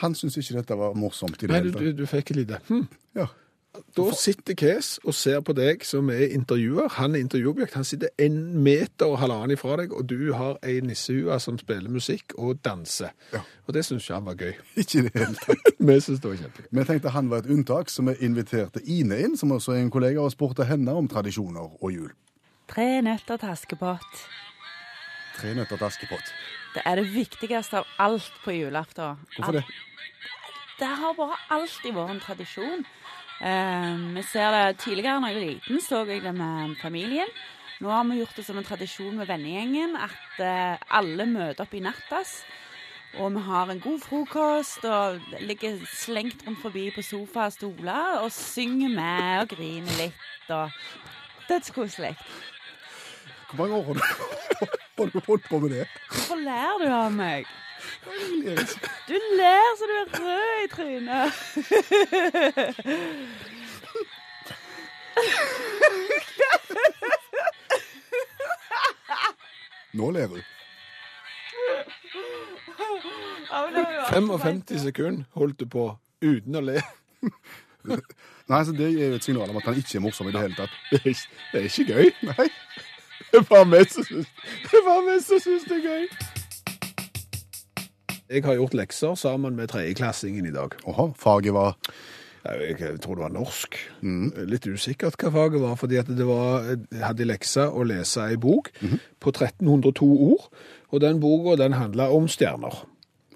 Han 0.00 0.14
syntes 0.18 0.40
ikke 0.42 0.58
dette 0.60 0.76
var 0.78 0.98
morsomt 0.98 1.42
i 1.42 1.46
det 1.46 1.48
du, 1.48 1.54
hele 1.54 1.72
du, 1.72 1.78
tatt. 1.78 1.96
du 1.98 2.06
fikk 2.10 2.34
et 2.34 2.40
lite 2.42 2.60
hm. 2.68 2.86
Ja. 3.18 3.30
Da 3.96 4.04
sitter 4.14 4.54
Kes 4.54 5.00
og 5.02 5.16
ser 5.18 5.40
på 5.42 5.54
deg 5.56 5.82
som 5.86 6.10
er 6.14 6.28
intervjuer. 6.34 6.86
Han 6.98 7.16
er 7.16 7.24
intervjuobjekt. 7.24 7.74
Han 7.74 7.86
sitter 7.86 8.12
en 8.22 8.36
meter 8.62 9.10
og 9.10 9.18
halvannen 9.22 9.54
ifra 9.56 9.78
deg, 9.80 9.94
og 9.94 10.06
du 10.10 10.30
har 10.38 10.60
ei 10.66 10.76
nissehue 10.84 11.34
som 11.42 11.58
spiller 11.58 11.90
musikk 11.90 12.36
og 12.38 12.60
danser. 12.64 13.10
Ja. 13.34 13.42
Og 13.66 13.74
det 13.74 13.84
syns 13.86 14.06
ikke 14.06 14.18
han 14.20 14.28
var 14.28 14.38
gøy. 14.38 14.52
Ikke 14.80 15.00
i 15.00 15.04
det 15.08 15.14
hele 15.18 15.34
tatt. 15.40 15.70
Vi 15.88 15.98
syns 16.06 16.22
det 16.22 16.30
var 16.30 16.40
kjempegøy. 16.44 16.70
Vi 16.70 16.86
tenkte 16.90 17.14
han 17.16 17.30
var 17.32 17.42
et 17.42 17.50
unntak, 17.50 17.90
så 17.90 18.06
vi 18.06 18.14
inviterte 18.26 18.82
Ine 18.84 19.18
inn, 19.24 19.38
som 19.40 19.52
også 19.56 19.74
er 19.74 19.82
en 19.82 19.90
kollega, 19.94 20.22
og 20.22 20.34
spurte 20.34 20.66
henne 20.68 20.94
om 20.94 21.10
tradisjoner 21.10 21.74
og 21.80 21.90
jul. 21.92 22.10
Tre 22.70 22.88
nøtter 23.04 23.40
til 23.42 23.50
Askepott. 23.50 24.20
Tre 25.40 25.54
nøtter 25.58 25.80
til 25.80 25.88
Askepott. 25.90 26.34
Det 26.74 26.82
er 26.84 26.98
det 26.98 27.08
viktigste 27.14 27.82
av 27.82 27.90
alt 28.02 28.38
på 28.44 28.54
julaften. 28.56 29.20
Hvorfor 29.36 29.60
det? 29.60 29.64
Det 30.78 30.90
har 31.00 31.14
bare 31.14 31.38
alltid 31.54 31.94
vært 31.94 32.14
en 32.16 32.22
tradisjon. 32.22 32.86
Eh, 33.40 34.04
vi 34.16 34.22
ser 34.26 34.50
det 34.54 34.78
tidligere 34.82 35.20
når 35.20 35.28
jeg 35.28 35.36
var 35.36 35.46
liten, 35.46 35.80
så 35.80 36.02
jeg 36.08 36.22
det 36.24 36.34
med 36.34 36.76
familien. 36.82 37.30
Nå 37.82 37.90
har 37.90 38.04
vi 38.08 38.18
gjort 38.18 38.36
det 38.36 38.44
som 38.46 38.58
en 38.58 38.66
tradisjon 38.66 39.16
med 39.18 39.28
vennegjengen 39.30 39.96
at 39.98 40.42
eh, 40.42 40.84
alle 40.90 41.26
møter 41.30 41.66
opp 41.66 41.74
i 41.74 41.82
nattas. 41.82 42.40
Og 43.22 43.30
vi 43.36 43.42
har 43.46 43.70
en 43.70 43.80
god 43.80 44.00
frokost 44.02 44.84
og 44.90 45.20
ligger 45.40 45.78
slengt 45.86 46.42
rundt 46.46 46.62
forbi 46.62 46.88
på 46.94 47.02
sofa 47.02 47.46
og 47.46 47.54
stoler 47.54 48.18
og 48.24 48.32
synger 48.34 48.90
med 48.90 49.42
og 49.42 49.54
griner 49.54 50.00
litt. 50.00 50.50
og 50.50 50.70
Dødskoselig. 51.48 52.16
Hvor 53.54 53.66
mange 53.66 53.76
år 53.76 53.84
har 54.98 55.06
du, 55.06 55.20
holdt 55.26 55.48
på 55.48 55.58
med 55.58 55.70
det? 55.70 55.86
Hvorfor 56.10 56.36
ler 56.36 56.78
du 56.80 56.86
av 56.94 57.12
meg? 57.12 57.46
Du 59.08 59.14
ler 59.38 59.76
så 59.78 59.84
du 59.90 59.94
er 60.00 60.06
rød 60.20 60.64
i 60.64 60.66
trynet. 60.72 61.32
Nå 69.92 70.10
ler 70.10 70.26
du. 70.28 70.42
Ja, 73.50 73.64
men 73.64 73.74
det 73.74 73.82
var 73.82 73.92
jo 73.92 74.00
alt 74.00 74.42
55 74.42 74.78
sekunder 74.78 75.24
holdt 75.38 75.60
du 75.60 75.66
på 75.70 75.98
uten 76.22 76.56
å 76.56 76.60
le. 76.64 76.80
Nei, 78.48 78.64
så 78.64 78.72
Det 78.72 78.88
er 78.88 79.12
jo 79.12 79.20
et 79.20 79.24
signal 79.24 79.50
om 79.50 79.56
at 79.60 79.68
han 79.68 79.78
ikke 79.78 79.98
er 80.00 80.02
morsom 80.02 80.28
i 80.28 80.34
det 80.34 80.42
hele 80.42 80.58
tatt. 80.58 80.74
Det 80.90 81.00
er 81.04 81.08
ikke, 81.12 81.28
det 81.52 81.60
er 81.60 81.64
ikke 81.70 81.84
gøy. 81.92 82.10
Nei. 82.32 82.48
Det 83.34 83.40
er 83.42 84.84
bare 84.86 85.02
vi 85.08 85.14
som 85.26 85.40
syns 85.42 85.64
det 85.66 85.80
er 85.80 85.86
gøy. 85.88 86.04
Jeg 88.30 88.44
har 88.46 88.54
gjort 88.60 88.76
lekser 88.78 89.16
sammen 89.18 89.56
med 89.58 89.72
tredjeklassingen 89.72 90.46
i 90.46 90.52
dag. 90.54 90.76
Åha, 90.86 91.08
faget 91.18 91.54
var 91.54 91.74
Jeg 92.44 92.76
jeg 92.78 93.00
tror 93.00 93.16
det 93.16 93.24
var 93.24 93.32
norsk. 93.34 93.76
Litt 94.46 94.66
usikkert 94.68 95.16
hva 95.18 95.32
faget 95.34 95.62
var, 95.64 95.74
fordi 95.80 95.96
at 95.96 96.06
det 96.12 96.26
var, 96.28 96.66
jeg 96.92 97.02
hadde 97.02 97.26
leksa 97.26 97.70
å 97.72 97.82
lese 97.88 98.20
ei 98.28 98.36
bok 98.36 98.70
på 99.18 99.32
1302 99.32 100.10
ord, 100.30 100.46
og 100.92 101.00
den 101.00 101.20
boka 101.20 101.56
den 101.56 101.72
handla 101.74 102.10
om 102.12 102.28
stjerner. 102.28 102.84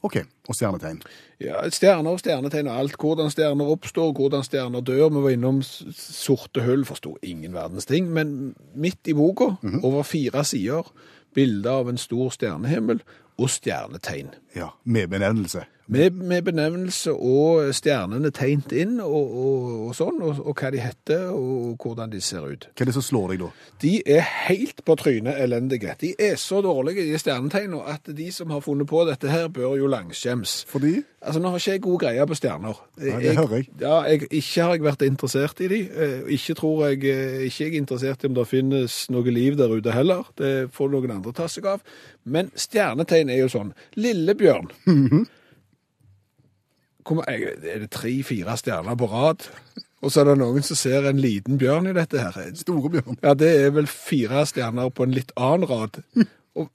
OK. 0.04 0.20
Og 0.48 0.56
stjernetegn. 0.56 1.02
Ja, 1.44 1.60
Stjerner 1.68 2.16
og 2.16 2.22
stjernetegn 2.22 2.70
og 2.70 2.78
alt. 2.80 2.96
Hvordan 2.96 3.28
stjerner 3.30 3.68
oppstår, 3.68 4.14
hvordan 4.16 4.46
stjerner 4.46 4.80
dør. 4.80 5.10
Vi 5.12 5.22
var 5.26 5.34
innom 5.36 5.60
sorte 5.62 6.64
hull, 6.64 6.86
forsto 6.88 7.18
ingen 7.22 7.52
verdens 7.52 7.86
ting. 7.86 8.08
Men 8.16 8.54
midt 8.74 9.10
i 9.12 9.16
boka, 9.16 9.52
over 9.82 10.02
fire 10.08 10.44
sider, 10.48 10.88
bilder 11.36 11.82
av 11.82 11.92
en 11.92 12.00
stor 12.00 12.32
stjernehimmel 12.32 13.02
og 13.38 13.50
stjernetegn. 13.52 14.32
Ja. 14.56 14.72
Med 14.84 15.12
benevnelse. 15.12 15.66
Med, 15.88 16.10
med 16.20 16.42
benevnelse 16.44 17.14
og 17.16 17.70
stjernene 17.72 18.28
tegnet 18.36 18.74
inn, 18.76 18.98
og, 19.00 19.30
og, 19.40 19.68
og 19.88 19.94
sånn, 19.96 20.18
og, 20.20 20.42
og 20.44 20.52
hva 20.60 20.68
de 20.74 20.82
heter, 20.84 21.22
og 21.32 21.78
hvordan 21.80 22.10
de 22.12 22.20
ser 22.20 22.44
ut. 22.44 22.66
Hva 22.76 22.84
er 22.84 22.90
det 22.90 22.94
som 22.98 23.06
slår 23.06 23.32
deg 23.32 23.40
da? 23.46 23.48
De 23.80 23.92
er 24.04 24.20
helt 24.48 24.82
på 24.84 24.96
trynet 25.00 25.40
elendige. 25.40 25.94
De 26.02 26.10
er 26.20 26.36
så 26.36 26.60
dårlige, 26.64 27.06
de 27.08 27.16
stjernetegnene, 27.22 27.80
at 27.88 28.10
de 28.18 28.26
som 28.36 28.52
har 28.52 28.60
funnet 28.66 28.88
på 28.90 29.00
dette 29.08 29.30
her, 29.32 29.48
bør 29.48 29.78
jo 29.80 29.88
langskjems. 29.88 30.58
Fordi 30.68 30.98
Altså, 31.18 31.40
nå 31.42 31.50
har 31.50 31.58
ikke 31.58 31.72
jeg 31.72 31.80
god 31.82 31.96
greie 31.98 32.24
på 32.30 32.36
stjerner. 32.38 32.76
Nei, 33.02 33.16
det 33.24 33.32
hører 33.34 33.54
jeg. 33.56 33.64
Ja, 33.80 33.96
jeg, 34.06 34.28
ikke 34.28 34.62
har 34.68 34.76
jeg 34.76 34.84
vært 34.84 35.02
interessert 35.02 35.58
i 35.64 35.70
de. 35.72 35.80
Eh, 35.90 36.20
Ikke 36.36 36.54
tror 36.60 36.84
jeg, 36.86 37.00
eh, 37.10 37.40
ikke 37.48 37.64
er 37.64 37.72
jeg 37.72 37.80
interessert 37.80 38.22
i 38.22 38.28
om 38.30 38.36
det 38.36 38.44
finnes 38.46 38.98
noe 39.10 39.32
liv 39.34 39.56
der 39.58 39.72
ute 39.74 39.90
heller. 39.96 40.28
Det 40.38 40.52
får 40.76 40.92
noen 40.92 41.16
andre 41.16 41.32
ta 41.34 41.48
seg 41.50 41.66
av. 41.72 41.82
Men 42.22 42.52
stjernetegn 42.54 43.32
er 43.34 43.40
jo 43.42 43.50
sånn. 43.56 43.72
Lillebjørn. 43.98 44.70
Mm 44.86 45.08
ma- 45.10 45.26
jeg- 47.16 47.56
Er 47.74 47.78
det 47.80 47.90
tre-fire 47.90 48.56
stjerner 48.56 48.96
på 48.96 49.06
rad? 49.10 49.48
Og 50.02 50.12
så 50.12 50.20
er 50.20 50.24
det 50.30 50.38
noen 50.38 50.62
som 50.62 50.76
ser 50.76 51.08
en 51.08 51.18
liten 51.18 51.58
bjørn 51.58 51.88
i 51.90 51.92
dette 51.92 52.18
her. 52.18 52.54
Store 52.54 52.90
bjørn. 52.90 53.16
Ja, 53.22 53.32
det 53.34 53.48
er 53.64 53.70
vel 53.70 53.86
fire 53.86 54.44
stjerner 54.46 54.90
på 54.94 55.02
en 55.02 55.10
litt 55.16 55.32
annen 55.36 55.66
rad. 55.68 56.02
Og, 56.54 56.68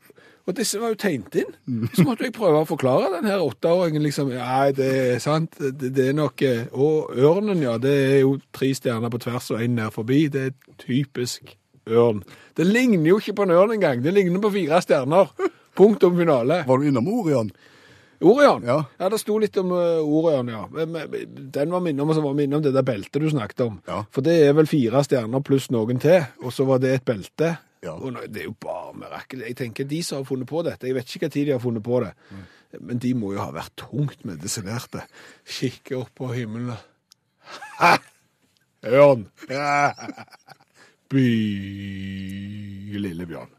og 0.45 0.55
disse 0.57 0.79
var 0.81 0.89
jo 0.91 0.95
tegnet 0.99 1.35
inn. 1.39 1.87
Så 1.95 2.03
måtte 2.03 2.23
jeg 2.27 2.33
prøve 2.35 2.59
å 2.63 2.67
forklare 2.67 3.13
den 3.21 3.29
her 3.31 3.39
åtteåringen 3.39 4.03
liksom. 4.03 4.27
Nei, 4.35 4.71
det 4.75 4.89
er 5.15 5.19
sant. 5.23 5.55
Det, 5.59 5.93
det 5.95 6.09
er 6.09 6.13
nok 6.17 6.41
eh, 6.41 6.65
Og 6.73 7.13
ørnen, 7.15 7.61
ja. 7.63 7.77
Det 7.77 7.93
er 8.11 8.19
jo 8.25 8.39
tre 8.51 8.73
stjerner 8.75 9.09
på 9.13 9.21
tvers 9.23 9.51
og 9.55 9.61
én 9.63 9.75
ned 9.79 9.91
forbi. 9.95 10.27
Det 10.27 10.41
er 10.49 10.53
typisk 10.83 11.55
ørn. 11.87 12.23
Det 12.55 12.67
ligner 12.67 13.07
jo 13.13 13.19
ikke 13.19 13.35
på 13.39 13.43
en 13.47 13.55
ørn 13.55 13.71
engang. 13.77 14.03
Det 14.03 14.13
ligner 14.13 14.39
på 14.43 14.51
fire 14.51 14.81
stjerner. 14.83 15.31
Punktum 15.75 16.17
finale. 16.19 16.63
Var 16.67 16.77
du 16.77 16.83
innom 16.91 17.07
Orion? 17.07 17.49
Orion? 18.23 18.63
Ja. 18.65 18.79
det 19.11 19.19
sto 19.21 19.35
litt 19.41 19.57
om 19.59 19.73
uh, 19.75 19.99
Orion, 20.01 20.49
ja. 20.51 20.63
Den 20.71 21.73
var 21.73 21.83
minne 21.83 22.05
om, 22.05 22.13
som 22.15 22.25
var 22.25 22.37
minne 22.37 22.57
om 22.57 22.63
det 22.63 22.73
der 22.75 22.85
beltet 22.87 23.21
du 23.21 23.29
snakket 23.31 23.65
om. 23.67 23.77
Ja. 23.89 24.03
For 24.13 24.25
det 24.25 24.37
er 24.45 24.55
vel 24.57 24.69
fire 24.69 25.03
stjerner 25.05 25.43
pluss 25.45 25.69
noen 25.73 25.99
til, 26.03 26.23
og 26.43 26.55
så 26.55 26.67
var 26.69 26.81
det 26.83 26.95
et 26.95 27.05
belte. 27.07 27.55
Ja. 27.83 27.97
Og 27.97 28.15
det 28.31 28.45
er 28.45 28.47
jo 28.47 28.55
bare 28.63 28.93
mirakel. 28.95 29.43
Jeg 29.43 29.57
tenker 29.59 29.87
de 29.87 29.99
som 30.05 30.21
har 30.21 30.27
funnet 30.29 30.47
på 30.49 30.63
dette, 30.63 30.87
jeg 30.87 30.95
vet 30.95 31.09
ikke 31.09 31.27
hva 31.27 31.33
tid 31.35 31.49
de 31.49 31.55
har 31.57 31.63
funnet 31.63 31.83
på 31.83 31.99
det, 32.05 32.13
men 32.79 33.01
de 33.03 33.11
må 33.17 33.33
jo 33.35 33.43
ha 33.43 33.49
vært 33.53 33.75
tungt 33.83 34.23
medisinerte. 34.27 35.03
Kikke 35.43 35.99
opp 35.99 36.13
på 36.23 36.31
himmelen. 36.35 36.77
Ha! 37.81 37.97
Ørn! 39.03 39.27
By, 41.13 41.27
lille 42.97 43.27
bjørn. 43.29 43.51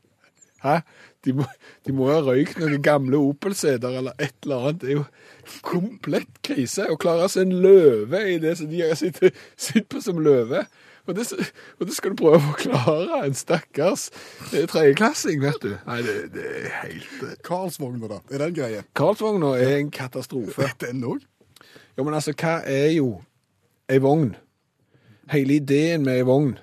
Hæ? 0.65 0.79
De 1.25 1.33
må, 1.33 1.45
de 1.87 1.93
må 1.97 2.09
ha 2.11 2.21
røykt 2.25 2.59
noen 2.61 2.83
gamle 2.85 3.21
Opel-seter 3.21 3.99
eller 4.01 4.17
et 4.21 4.35
eller 4.45 4.71
annet. 4.71 4.81
Det 4.81 4.91
er 4.91 4.99
jo 4.99 5.05
komplett 5.65 6.41
krise 6.45 6.89
å 6.93 6.99
klare 7.01 7.29
å 7.29 7.33
se 7.33 7.45
en 7.45 7.55
løve 7.65 8.21
i 8.33 8.41
det 8.43 8.57
som 8.61 8.69
de 8.71 8.83
har 8.83 8.97
sittet 8.99 9.37
sitt 9.57 9.89
på 9.93 10.03
som 10.05 10.21
løve. 10.25 10.65
Og 11.05 11.17
det, 11.17 11.27
og 11.81 11.87
det 11.87 11.95
skal 11.97 12.15
du 12.15 12.17
prøve 12.17 12.39
å 12.39 12.45
forklare 12.47 13.19
en 13.27 13.37
stakkars 13.37 14.07
eh, 14.55 14.65
tredjeklassing, 14.71 15.43
vet 15.43 15.61
du. 15.61 15.75
Nei, 15.85 15.99
det, 16.07 16.15
det 16.33 16.45
er 16.49 16.71
helt 16.79 17.27
eh. 17.27 17.35
Karlsvogna, 17.45 18.09
da. 18.09 18.23
Er 18.33 18.47
den 18.47 18.57
greie? 18.57 18.87
Karlsvogna 18.97 19.53
er 19.61 19.83
en 19.83 19.93
katastrofe. 19.93 20.71
Den 20.81 21.05
òg? 21.05 21.21
Jo, 21.95 22.07
men 22.07 22.17
altså, 22.17 22.33
hva 22.41 22.57
er 22.65 22.89
jo 22.97 23.19
ei 23.93 24.01
vogn? 24.01 24.33
Hele 25.33 25.59
ideen 25.61 26.05
med 26.05 26.21
ei 26.21 26.25
vogn 26.25 26.55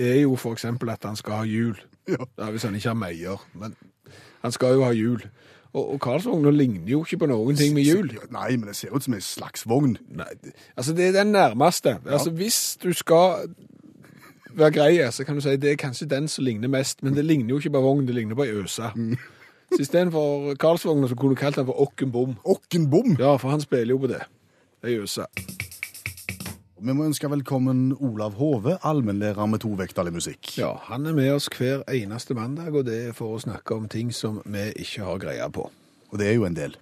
er 0.00 0.22
jo 0.22 0.36
eksempel 0.52 0.92
at 0.92 1.04
han 1.08 1.16
skal 1.16 1.42
ha 1.42 1.48
hjul. 1.48 1.76
Ja. 2.08 2.24
Ja, 2.38 2.50
hvis 2.50 2.62
han 2.66 2.74
ikke 2.74 2.88
har 2.88 2.98
meier. 2.98 3.42
Men 3.54 3.74
han 4.42 4.52
skal 4.52 4.74
jo 4.74 4.84
ha 4.84 4.92
hjul. 4.96 5.22
Og, 5.72 5.94
og 5.94 6.00
Karlsvogna 6.04 6.50
ligner 6.50 6.90
jo 6.90 7.00
ikke 7.04 7.22
på 7.22 7.28
noen 7.30 7.56
ting 7.56 7.72
med 7.74 7.86
hjul. 7.86 8.10
Nei, 8.34 8.56
men 8.56 8.68
det 8.68 8.76
ser 8.76 8.92
ut 8.92 9.04
som 9.04 9.14
en 9.16 9.24
slags 9.24 9.64
vogn. 9.68 9.96
Nei, 10.12 10.28
altså 10.76 10.92
det 10.96 11.06
er 11.08 11.14
den 11.22 11.32
nærmeste. 11.32 11.96
Altså 12.04 12.30
Hvis 12.36 12.76
du 12.82 12.90
skal 12.92 13.48
være 14.52 14.70
grei, 14.74 14.98
så 15.10 15.24
kan 15.24 15.38
du 15.38 15.40
si 15.40 15.56
det 15.56 15.70
er 15.72 15.78
kanskje 15.80 16.10
den 16.10 16.28
som 16.28 16.44
ligner 16.44 16.68
mest, 16.68 17.02
men 17.02 17.16
det 17.16 17.24
ligner 17.24 17.54
jo 17.54 17.62
ikke 17.62 17.72
på 17.72 17.80
vogn, 17.80 18.04
det 18.06 18.14
ligner 18.18 18.36
på 18.36 18.44
ei 18.44 18.52
øse. 18.60 18.90
Så 19.72 19.80
istedenfor 19.80 20.54
Karlsvogna 20.60 21.08
så 21.08 21.16
kunne 21.16 21.32
du 21.32 21.40
kalt 21.40 21.56
den 21.56 21.66
for 21.66 21.80
Okkenbom. 21.80 22.34
Bom. 22.34 22.56
Åkken 22.56 22.90
bom! 22.90 23.16
Ja, 23.18 23.36
for 23.40 23.48
han 23.48 23.60
spiller 23.64 23.94
jo 23.94 24.02
på 24.02 24.10
det. 24.12 24.20
Ei 24.84 24.98
øse. 25.00 25.24
Vi 26.82 26.90
må 26.98 27.04
ønske 27.06 27.28
velkommen 27.30 27.92
Olav 28.02 28.34
Hove, 28.40 28.72
allmennlærer 28.82 29.46
med 29.46 29.60
tovektig 29.62 30.10
musikk. 30.10 30.48
Ja, 30.58 30.72
han 30.88 31.06
er 31.06 31.14
med 31.14 31.28
oss 31.30 31.46
hver 31.54 31.84
eneste 31.86 32.34
mandag, 32.34 32.74
og 32.74 32.88
det 32.88 32.96
er 33.06 33.12
for 33.14 33.36
å 33.36 33.42
snakke 33.42 33.76
om 33.76 33.84
ting 33.92 34.10
som 34.10 34.40
vi 34.50 34.64
ikke 34.82 35.04
har 35.06 35.20
greie 35.22 35.46
på. 35.54 35.68
Og 36.10 36.18
det 36.18 36.26
er 36.32 36.34
jo 36.40 36.48
en 36.48 36.56
del. 36.58 36.74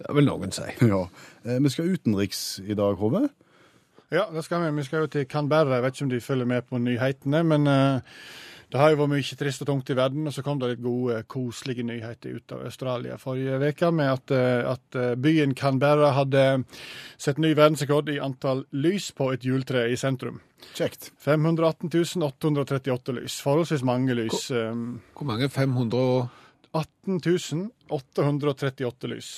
Det 0.00 0.10
vil 0.16 0.26
noen 0.26 0.50
si. 0.56 0.66
Ja. 0.82 1.04
Eh, 1.44 1.60
Vi 1.62 1.70
skal 1.70 1.92
utenriks 1.94 2.42
i 2.66 2.74
dag, 2.74 2.98
Hove. 2.98 3.28
Ja, 4.10 4.24
det 4.34 4.42
skal 4.48 4.64
vi. 4.64 4.72
Vi 4.80 4.88
skal 4.88 5.04
jo 5.04 5.12
til 5.14 5.28
Canberra. 5.30 5.76
Jeg 5.78 5.82
vet 5.86 5.94
ikke 5.94 6.08
om 6.08 6.10
de 6.16 6.20
følger 6.20 6.50
med 6.50 6.66
på 6.66 6.82
nyhetene, 6.82 7.44
men 7.46 7.70
eh, 7.70 8.18
det 8.70 8.78
har 8.78 8.92
jo 8.92 9.00
vært 9.00 9.10
mye 9.10 9.36
trist 9.40 9.64
og 9.64 9.68
tungt 9.70 9.90
i 9.90 9.96
verden, 9.98 10.28
og 10.30 10.34
så 10.34 10.44
kom 10.46 10.60
det 10.60 10.68
litt 10.70 10.82
gode, 10.84 11.16
koselige 11.30 11.82
nyheter 11.86 12.36
ut 12.38 12.54
av 12.54 12.62
Australia 12.68 13.16
forrige 13.18 13.58
uke 13.58 13.90
med 13.94 14.12
at, 14.12 14.34
eh, 14.36 14.70
at 14.70 14.98
eh, 14.98 15.16
byen 15.18 15.56
Canberra 15.58 16.12
hadde 16.14 16.44
sett 17.18 17.40
ny 17.42 17.50
verdensrekord 17.58 18.12
i 18.14 18.20
antall 18.22 18.64
lys 18.70 19.10
på 19.16 19.32
et 19.34 19.46
juletre 19.46 19.88
i 19.90 19.98
sentrum. 19.98 20.38
Kjekt. 20.76 21.10
518 21.24 21.90
838 22.22 23.16
lys. 23.16 23.40
Forholdsvis 23.42 23.82
mange 23.82 24.14
lys. 24.14 24.50
Hvor, 24.52 25.00
Hvor 25.18 25.30
mange? 25.32 25.48
500 25.50 25.98
og 25.98 26.28
18 26.76 27.70
838 27.90 29.10
lys. 29.10 29.30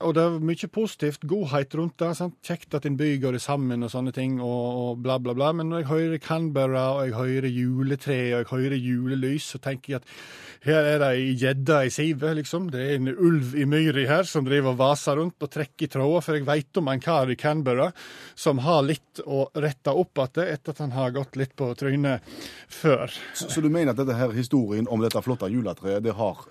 Og 0.00 0.14
det 0.16 0.22
er 0.24 0.36
mye 0.44 0.68
positivt, 0.72 1.26
godhet 1.28 1.74
rundt 1.76 1.98
det. 2.00 2.10
Sant? 2.16 2.38
Kjekt 2.46 2.76
at 2.76 2.86
en 2.88 2.96
by 2.96 3.10
går 3.20 3.36
sammen 3.42 3.84
og 3.84 3.92
sånne 3.92 4.14
ting, 4.16 4.38
og, 4.40 4.68
og 4.80 5.02
bla, 5.04 5.18
bla, 5.20 5.34
bla. 5.36 5.50
Men 5.56 5.68
når 5.68 5.82
jeg 5.82 5.90
hører 5.90 6.22
Canberra, 6.24 6.84
og 6.96 7.08
jeg 7.08 7.16
hører 7.18 7.52
juletre, 7.52 8.20
og 8.30 8.38
jeg 8.38 8.50
hører 8.54 8.78
julelys, 8.80 9.50
så 9.52 9.60
tenker 9.60 9.96
jeg 9.96 10.00
at 10.00 10.14
her 10.60 10.84
er 10.84 10.98
det 11.00 11.10
ei 11.16 11.28
gjedde 11.40 11.76
i 11.88 11.92
sivet, 11.92 12.36
liksom. 12.36 12.68
Det 12.72 12.80
er 12.84 12.98
en 12.98 13.12
ulv 13.12 13.54
i 13.56 13.64
myra 13.68 14.04
her 14.08 14.28
som 14.28 14.44
driver 14.44 14.74
og 14.74 14.80
vaser 14.80 15.16
rundt 15.16 15.40
og 15.40 15.52
trekker 15.52 15.86
i 15.86 15.92
tråder, 15.92 16.24
for 16.24 16.36
jeg 16.36 16.48
veit 16.48 16.80
om 16.80 16.90
en 16.92 17.00
kar 17.00 17.32
i 17.32 17.38
Canberra 17.40 17.90
som 18.36 18.60
har 18.64 18.82
litt 18.84 19.22
å 19.24 19.46
rette 19.56 19.94
opp 19.96 20.20
igjen 20.20 20.52
etter 20.52 20.74
at 20.74 20.82
han 20.84 20.92
har 20.92 21.14
gått 21.16 21.38
litt 21.40 21.54
på 21.56 21.70
trynet 21.80 22.26
før. 22.68 23.08
Så, 23.32 23.48
så 23.48 23.64
du 23.64 23.70
mener 23.72 23.94
at 23.94 24.00
dette 24.02 24.16
her 24.18 24.36
historien 24.36 24.88
om 24.88 25.00
dette 25.00 25.22
flotte 25.24 25.48
juletreet, 25.48 26.04
det 26.04 26.16
har, 26.18 26.44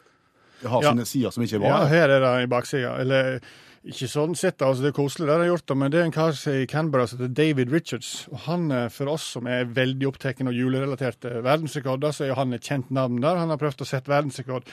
har 0.67 0.83
Ja. 0.83 0.91
sine 0.91 1.05
sider 1.05 1.31
som 1.31 1.43
ikke 1.43 1.55
er 1.55 1.59
bra? 1.59 1.67
Ja, 1.67 1.85
her 1.87 2.09
er 2.09 2.19
det 2.19 2.43
i 2.43 2.47
baksida. 2.51 2.99
Eller 2.99 3.39
ikke 3.85 4.09
sånn 4.11 4.35
sett, 4.35 4.57
altså 4.59 4.81
det 4.83 4.89
er 4.91 4.97
koselig 5.01 5.25
det 5.27 5.35
de 5.39 5.43
har 5.45 5.57
gjort, 5.57 5.65
da, 5.67 5.73
men 5.75 5.91
det 5.91 5.99
er 6.01 6.03
en 6.03 6.11
kar 6.11 6.33
i 6.51 6.65
Canberra 6.67 7.07
som 7.07 7.19
heter 7.19 7.33
David 7.33 7.71
Richards. 7.71 8.27
Og 8.31 8.39
han, 8.39 8.71
eh, 8.71 8.89
for 8.89 9.07
oss 9.07 9.23
som 9.23 9.47
er 9.47 9.63
veldig 9.65 10.05
opptatt 10.09 10.41
av 10.41 10.51
julerelaterte 10.53 11.41
verdensrekorder, 11.41 12.11
så 12.11 12.25
er 12.29 12.35
han 12.35 12.51
et 12.53 12.61
kjent 12.61 12.91
navn 12.91 13.21
der. 13.21 13.37
Han 13.37 13.49
har 13.49 13.57
prøvd 13.57 13.79
å 13.81 13.87
sette 13.87 14.11
verdensrekord 14.11 14.63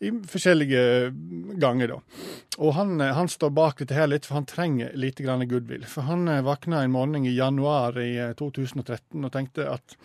i 0.00 0.10
forskjellige 0.10 1.10
ganger, 1.58 1.88
da. 1.88 1.98
Og 2.58 2.74
han, 2.74 3.00
eh, 3.00 3.12
han 3.14 3.26
står 3.26 3.50
bak 3.52 3.78
dette 3.78 3.94
her 3.94 4.06
litt, 4.06 4.24
for 4.24 4.34
han 4.34 4.46
trenger 4.46 4.92
litt 4.94 5.16
grann 5.16 5.46
goodwill. 5.48 5.84
For 5.84 6.02
han 6.02 6.28
eh, 6.28 6.42
våkna 6.42 6.84
en 6.84 6.92
morgen 6.92 7.26
i 7.26 7.34
januar 7.34 7.98
i 7.98 8.16
eh, 8.16 8.32
2013 8.34 9.24
og 9.24 9.32
tenkte 9.32 9.66
at 9.72 9.96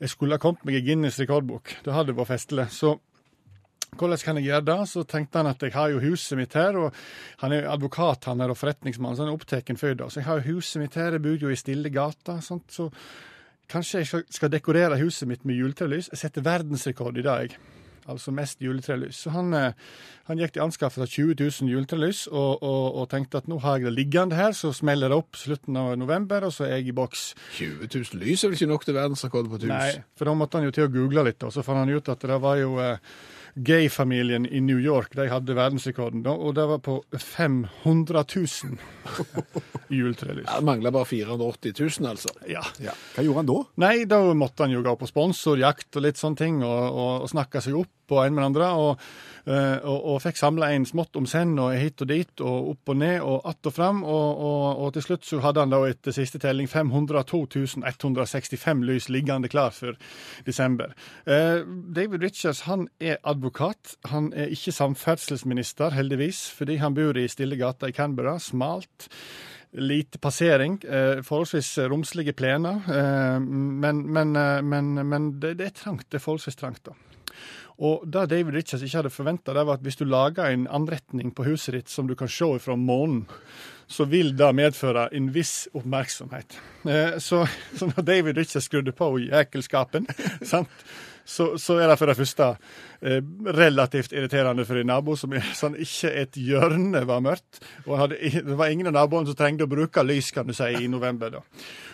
jeg 0.00 0.08
skulle 0.08 0.32
ha 0.38 0.38
kommet 0.38 0.64
meg 0.64 0.76
i 0.76 0.80
Guinness 0.86 1.18
rekordbok. 1.20 1.76
Det 1.84 1.92
hadde 1.92 2.14
vært 2.16 2.32
festlig. 2.32 2.70
Så 2.70 2.98
hvordan 3.96 4.18
kan 4.24 4.38
jeg 4.40 4.48
gjøre 4.48 4.64
det? 4.68 4.78
Så 4.88 5.02
tenkte 5.08 5.42
han 5.42 5.50
at 5.50 5.62
jeg 5.62 5.74
har 5.74 5.90
jo 5.92 6.00
huset 6.00 6.38
mitt 6.38 6.54
her, 6.56 6.78
og 6.80 6.94
han 7.42 7.52
er 7.52 7.64
jo 7.64 7.72
advokat 7.74 8.30
han 8.30 8.40
er 8.40 8.52
og 8.52 8.56
forretningsmann, 8.60 9.16
så 9.16 9.24
han 9.26 9.32
er 9.32 9.36
opptatt 9.36 9.68
for 9.78 9.94
det. 9.94 10.08
Så 10.12 10.20
jeg 10.20 10.28
har 10.28 10.40
jo 10.40 10.56
huset 10.56 10.80
mitt 10.82 10.94
her, 10.94 11.12
jeg 11.12 11.22
bor 11.22 11.36
jo 11.36 11.52
i 11.52 11.58
stille 11.60 11.92
gata, 11.92 12.40
sant? 12.40 12.64
så 12.72 12.88
kanskje 13.68 14.02
jeg 14.02 14.24
skal- 14.30 14.50
dekorere 14.50 14.98
huset 14.98 15.28
mitt 15.28 15.44
med 15.44 15.56
juletrelys. 15.56 16.08
Jeg 16.12 16.18
setter 16.18 16.42
verdensrekord 16.42 17.16
i 17.18 17.22
dag. 17.22 17.56
Altså 18.08 18.32
mest 18.34 18.58
juletrelys. 18.58 19.14
Så 19.14 19.30
han, 19.30 19.54
eh, 19.54 19.72
han 20.26 20.38
gikk 20.38 20.52
til 20.54 20.62
anskaffelse 20.62 21.02
av 21.02 21.06
20 21.06 21.34
000 21.38 21.70
juletrelys 21.70 22.26
og, 22.26 22.62
og, 22.62 22.96
og 22.96 23.08
tenkte 23.08 23.38
at 23.38 23.46
nå 23.46 23.60
har 23.62 23.76
jeg 23.78 23.84
det 23.84 23.92
liggende 23.94 24.34
her, 24.34 24.50
så 24.52 24.72
smeller 24.74 25.08
det 25.08 25.16
opp 25.16 25.36
slutten 25.38 25.76
av 25.76 25.96
november, 25.96 26.42
og 26.48 26.52
så 26.52 26.64
er 26.66 26.80
jeg 26.80 26.88
i 26.88 26.96
boks. 26.98 27.34
20 27.60 27.86
000 27.94 28.18
lys 28.24 28.42
er 28.42 28.48
vel 28.50 28.58
ikke 28.58 28.72
nok 28.72 28.84
til 28.84 28.94
verdensrekord 28.98 29.48
på 29.48 29.54
et 29.54 29.68
hus? 29.68 29.70
Nei, 29.70 30.02
for 30.16 30.24
da 30.24 30.34
måtte 30.34 30.58
han 30.58 30.66
jo 30.66 30.74
til 30.74 30.88
å 30.88 30.92
google 30.92 31.24
litt, 31.28 31.42
og 31.46 31.52
så 31.54 31.62
fant 31.62 31.78
han 31.78 31.94
ut 31.94 32.08
at 32.08 32.26
det 32.26 32.40
var 32.42 32.58
jo 32.58 32.74
eh, 32.82 32.98
gay-familien 33.54 34.46
i 34.46 34.60
New 34.64 34.78
York 34.80 35.16
de 35.16 35.26
hadde 35.28 35.56
verdensrekorden, 35.56 36.22
da, 36.24 36.32
og 36.32 36.54
det 36.56 36.64
var 36.70 36.80
på 36.84 36.98
500 37.12 38.24
000 38.36 38.78
juletrelys. 39.92 40.46
Ja, 40.46 40.58
det 40.58 40.68
mangler 40.68 40.94
bare 40.94 41.08
480 41.10 41.74
000, 42.00 42.08
altså. 42.08 42.32
Ja. 42.48 42.64
Hva 42.80 43.26
gjorde 43.26 43.42
han 43.42 43.50
da? 43.50 43.58
Nei, 43.84 43.94
da 44.08 44.22
måtte 44.38 44.64
han 44.64 44.72
jo 44.74 44.84
gå 44.84 44.96
på 45.00 45.10
sponsorjakt 45.10 46.00
og 46.00 46.06
litt 46.06 46.20
sånne 46.20 46.40
ting, 46.40 46.62
og, 46.64 46.80
og, 46.88 47.12
og 47.26 47.32
snakke 47.32 47.60
seg 47.64 47.76
opp 47.82 47.92
på 48.08 48.22
en 48.22 48.34
med 48.34 48.42
den 48.42 48.50
andre. 48.52 48.72
Og, 48.80 49.06
og, 49.44 49.98
og 50.12 50.20
fikk 50.22 50.38
samla 50.38 50.68
en 50.70 50.84
smått 50.86 51.16
om 51.18 51.26
senn 51.26 51.56
og 51.58 51.72
hit 51.74 52.02
og 52.04 52.08
dit 52.10 52.42
og 52.44 52.68
opp 52.72 52.92
og 52.92 52.98
ned 53.00 53.20
og 53.20 53.42
att 53.44 53.66
og 53.66 53.74
fram. 53.74 54.04
Og, 54.04 54.38
og, 54.38 54.78
og 54.78 54.92
til 54.92 55.02
slutt 55.02 55.24
så 55.24 55.40
hadde 55.40 55.60
han 55.60 55.72
da 55.72 55.82
etter 55.88 56.14
siste 56.14 56.38
telling 56.38 56.68
502 56.68 57.46
165 57.86 58.84
lys 58.86 59.08
liggende 59.08 59.48
klar 59.48 59.70
for 59.70 59.96
desember. 60.46 60.94
Eh, 61.26 61.62
David 61.94 62.22
Richards 62.22 62.60
han 62.60 62.88
er 63.00 63.16
advokat. 63.24 63.96
Han 64.04 64.32
er 64.32 64.52
ikke 64.52 64.72
samferdselsminister, 64.72 65.90
heldigvis, 65.90 66.50
fordi 66.50 66.76
han 66.76 66.94
bor 66.94 67.18
i 67.18 67.28
stille 67.28 67.56
gata 67.56 67.86
i 67.86 67.96
Canberra. 67.96 68.38
Smalt. 68.38 69.08
Lite 69.72 70.18
passering, 70.18 70.82
eh, 70.84 71.22
forholdsvis 71.24 71.78
romslige 71.88 72.32
plener. 72.32 72.82
Eh, 72.88 73.40
men 73.40 74.06
men, 74.12 74.36
eh, 74.36 74.62
men, 74.62 74.94
men 75.08 75.32
det 75.40 75.60
er 75.60 75.70
trangt. 75.70 76.10
Det 76.10 76.20
er 76.20 76.26
forholdsvis 76.26 76.56
trangt, 76.56 76.84
da. 76.86 76.92
Og 77.78 78.04
det 78.06 78.28
David 78.30 78.54
Richards 78.54 78.82
ikke 78.84 79.00
hadde 79.00 79.14
forventa, 79.14 79.54
var 79.54 79.78
at 79.78 79.84
hvis 79.84 80.00
du 80.00 80.04
lager 80.04 80.50
en 80.50 80.66
anretning 80.70 81.32
på 81.34 81.46
huset 81.48 81.76
ditt 81.76 81.92
som 81.92 82.08
du 82.08 82.14
kan 82.18 82.30
se 82.30 82.48
fra 82.60 82.76
månen, 82.76 83.24
så 83.92 84.06
vil 84.08 84.32
det 84.36 84.50
medføre 84.56 85.08
en 85.16 85.30
viss 85.34 85.68
oppmerksomhet. 85.76 86.58
Eh, 86.88 87.18
så, 87.20 87.44
så 87.76 87.88
når 87.90 88.06
David 88.06 88.38
Richards 88.38 88.68
skrudde 88.70 88.94
på 88.96 89.10
jækelskapen, 89.26 90.06
sant, 90.52 90.70
så, 91.24 91.52
så 91.60 91.78
er 91.78 91.90
det 91.90 91.98
for 92.00 92.10
det 92.10 92.16
første 92.18 92.48
eh, 93.00 93.22
relativt 93.54 94.12
irriterende 94.16 94.66
for 94.68 94.80
en 94.80 94.90
nabo 94.90 95.16
som 95.18 95.34
sånn, 95.54 95.78
ikke 95.80 96.12
et 96.24 96.38
hjørne 96.40 97.04
var 97.08 97.22
mørkt. 97.24 97.62
Og 97.86 97.96
hadde, 98.00 98.18
det 98.18 98.58
var 98.58 98.72
ingen 98.72 98.90
av 98.90 98.98
naboene 98.98 99.30
som 99.30 99.38
trengte 99.38 99.68
å 99.68 99.70
bruke 99.70 100.04
lys, 100.06 100.32
kan 100.34 100.48
du 100.48 100.54
si, 100.56 100.68
i 100.82 100.90
november. 100.90 101.38
da. 101.38 101.42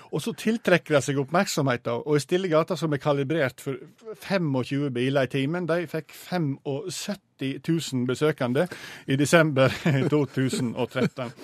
Og 0.08 0.23
så 0.25 0.32
tiltrekker 0.32 0.97
det 0.97 1.02
seg 1.04 1.18
oppmerksomhet, 1.20 1.85
da. 1.85 1.99
Og 2.00 2.16
i 2.16 2.23
stille 2.25 2.49
gater 2.50 2.78
som 2.80 2.92
er 2.97 3.02
kalibrert 3.02 3.61
for 3.61 3.76
25 4.25 4.88
biler 4.94 5.28
i 5.28 5.32
timen, 5.32 5.68
de 5.68 5.82
fikk 5.90 6.14
75 6.16 7.25
000 7.38 8.06
besøkende 8.08 8.66
i 9.06 9.18
desember 9.20 9.75
2013. 10.14 11.35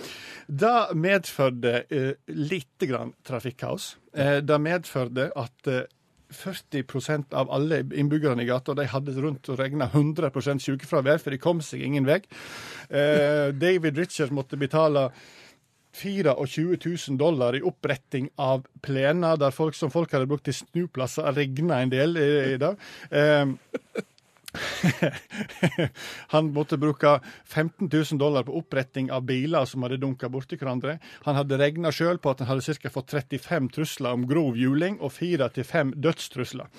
Det 0.46 0.78
medførte 1.00 1.84
eh, 1.88 2.14
lite 2.36 2.88
grann 2.88 3.14
trafikkaos. 3.24 3.94
Eh, 4.12 4.40
det 4.44 4.58
medførte 4.60 5.30
at 5.36 5.70
eh, 5.70 5.84
40% 6.34 7.34
av 7.38 7.52
alle 7.54 7.82
innbyggerne 7.94 8.44
i 8.44 8.48
gata 8.48 8.74
de 8.76 8.88
hadde 8.90 9.14
rundt 9.20 9.48
og 9.52 9.60
regna 9.60 9.88
100% 9.92 10.64
sykefravær, 10.64 11.22
for 11.22 11.34
de 11.34 11.40
kom 11.42 11.62
seg 11.64 11.84
ingen 11.86 12.08
vei. 12.08 12.20
Eh, 12.90 13.50
David 13.56 13.98
Richards 14.00 14.34
måtte 14.34 14.60
betale 14.60 15.08
24 15.94 16.78
000 17.08 17.18
dollar 17.18 17.56
i 17.56 17.62
oppretting 17.62 18.28
av 18.42 18.64
plener 18.82 19.38
der 19.38 19.54
folk 19.54 19.76
som 19.78 19.92
folk 19.94 20.12
hadde 20.12 20.26
brukt 20.30 20.46
til 20.48 20.56
snuplasser, 20.58 21.30
regna 21.36 21.80
en 21.82 21.92
del 21.92 22.18
i, 22.18 22.28
i 22.54 22.58
det. 22.60 22.74
Eh, 23.14 24.02
han 26.34 26.52
måtte 26.54 26.78
bruke 26.80 27.16
15 27.44 27.88
000 27.92 28.20
dollar 28.20 28.46
på 28.46 28.54
oppretting 28.58 29.10
av 29.12 29.24
biler 29.26 29.66
som 29.68 29.84
hadde 29.86 30.00
dunka 30.02 30.30
borti 30.32 30.58
hverandre. 30.60 30.98
Han 31.26 31.38
hadde 31.38 31.58
regna 31.60 31.92
sjøl 31.94 32.20
på 32.22 32.32
at 32.34 32.44
han 32.44 32.52
hadde 32.52 32.76
ca. 32.78 32.92
fått 32.92 33.16
35 33.16 33.68
trusler 33.74 34.14
om 34.14 34.26
grov 34.30 34.58
juling 34.58 35.00
og 35.00 35.12
4-5 35.16 35.94
dødstrusler. 36.04 36.70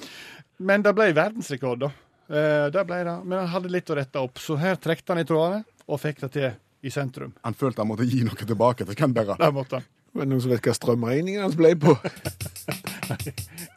Men 0.58 0.86
det 0.86 0.96
ble 0.96 1.12
verdensrekord, 1.16 1.84
da. 1.84 1.92
Eh, 2.30 2.68
det 2.74 2.86
ble 2.88 3.02
det. 3.06 3.18
Men 3.24 3.42
han 3.44 3.52
hadde 3.58 3.74
litt 3.74 3.92
å 3.92 3.98
rette 4.00 4.22
opp, 4.22 4.40
så 4.42 4.58
her 4.60 4.80
trekte 4.82 5.14
han 5.14 5.22
i 5.22 5.28
trådene 5.28 5.66
og 5.86 6.02
fikk 6.02 6.24
det 6.26 6.32
til 6.38 6.50
i 6.86 6.94
sentrum. 6.94 7.34
Han 7.46 7.58
følte 7.58 7.82
han 7.82 7.90
måtte 7.90 8.08
gi 8.08 8.24
noe 8.26 8.38
tilbake 8.38 8.86
til 8.86 8.98
Canberra. 8.98 9.38
Det 9.40 9.52
måtte 9.54 9.82
han. 9.82 9.92
Men 10.16 10.32
noen 10.32 10.44
som 10.46 10.54
vet 10.54 10.64
hva 10.64 10.74
strømregningen 10.78 11.44
hans 11.44 11.58
ble 11.60 11.74
på? 11.76 11.92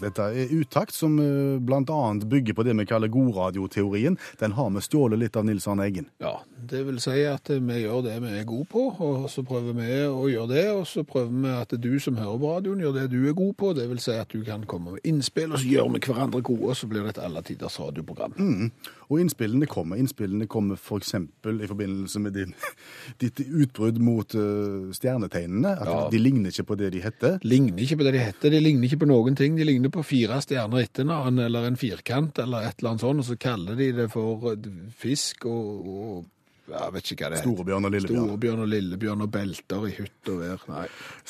Dette 0.00 0.26
er 0.32 0.52
utakt 0.60 0.94
som 0.96 1.16
bl.a. 1.16 1.58
blant 1.64 1.90
annet 1.94 2.26
bygger 2.30 2.56
på 2.56 2.64
det 2.66 2.74
vi 2.78 2.86
kaller 2.88 3.08
godradioteorien. 3.12 4.16
Den 4.40 4.52
har 4.56 4.70
vi 4.74 4.82
stjålet 4.84 5.18
litt 5.20 5.36
av 5.36 5.44
Nils 5.48 5.66
Arne 5.68 5.86
Eggen. 5.88 6.08
Ja, 6.22 6.38
det 6.70 6.82
vil 6.86 7.00
si 7.02 7.18
at 7.28 7.48
vi 7.50 7.80
gjør 7.82 8.02
det 8.06 8.16
vi 8.24 8.32
er 8.40 8.44
gode 8.48 8.68
på, 8.70 8.86
og 9.00 9.26
så 9.32 9.44
prøver 9.46 9.76
vi 9.78 9.90
å 10.08 10.26
gjøre 10.30 10.50
det, 10.54 10.64
og 10.76 10.86
så 10.88 11.04
prøver 11.08 11.32
vi 11.44 11.54
at 11.56 11.74
du 11.80 11.90
som 12.02 12.16
hører 12.20 12.38
på 12.42 12.54
radioen 12.56 12.84
gjør 12.84 12.96
det 13.00 13.06
du 13.12 13.18
er 13.28 13.36
god 13.38 13.54
på. 13.60 13.72
Det 13.76 13.88
vil 13.90 14.00
si 14.02 14.14
at 14.16 14.30
du 14.32 14.42
kan 14.46 14.64
komme 14.68 14.96
med 14.96 15.04
innspill, 15.08 15.52
og 15.52 15.60
så 15.62 15.68
gjør 15.70 15.92
vi 15.96 16.02
hverandre 16.06 16.42
gode, 16.46 16.70
og 16.72 16.76
så 16.78 16.88
blir 16.90 17.04
det 17.06 17.16
et 17.16 17.22
alle 17.26 17.42
tiders 17.46 17.78
radioprogram. 17.80 18.34
Mm. 18.38 18.70
Og 19.10 19.18
innspillene 19.24 19.66
kommer. 19.66 19.98
Innspillene 19.98 20.46
kommer 20.46 20.78
f.eks. 20.78 21.14
For 21.42 21.50
i 21.64 21.66
forbindelse 21.66 22.20
med 22.22 22.36
din, 22.38 22.52
ditt 23.22 23.40
utbrudd 23.42 23.98
mot 23.98 24.36
uh, 24.38 24.90
stjernetegnene. 24.94 25.72
At 25.80 25.88
Ja. 25.90 25.96
de 26.12 26.18
ligner 26.22 26.52
ikke 26.54 26.68
på 26.68 26.76
det 26.78 26.92
de 26.94 27.00
heter. 27.02 27.38
Ligner 27.42 27.82
ikke 27.82 27.96
på 27.98 28.06
det 28.06 28.12
de 28.14 28.20
heter, 28.22 28.50
de 28.54 28.60
ligner 28.62 28.86
ikke 28.86 29.00
på 29.02 29.08
noen 29.10 29.34
ting. 29.36 29.56
De 29.58 29.66
ligner 29.66 29.89
på 29.94 30.04
fire 30.06 30.40
stjerner 30.44 30.84
etter 30.84 31.08
hverandre, 31.08 31.46
eller 31.50 31.68
en 31.68 31.80
firkant, 31.80 32.38
eller 32.42 32.68
et 32.68 32.80
eller 32.80 32.94
annet 32.94 33.06
sånt, 33.06 33.22
og 33.22 33.28
så 33.30 33.38
kaller 33.40 33.78
de 33.78 33.90
det 34.02 34.10
for 34.12 34.52
eh, 34.52 34.68
fisk 35.00 35.48
og, 35.50 35.88
og 35.90 36.28
jeg 36.70 36.94
vet 36.94 37.10
ikke 37.12 37.24
hva 37.24 37.30
det 37.30 37.38
heter. 37.38 37.48
Storebjørn 37.48 37.86
og 37.86 37.92
Lillebjørn. 37.94 38.26
Storebjørn 38.28 38.62
og 38.64 38.68
lillebjørn 38.70 39.24
og 39.24 39.30
belter 39.34 39.86
i 39.88 39.92
hytt 39.96 40.30
og 40.30 40.36
vær. 40.42 40.60
Nei. 40.70 40.84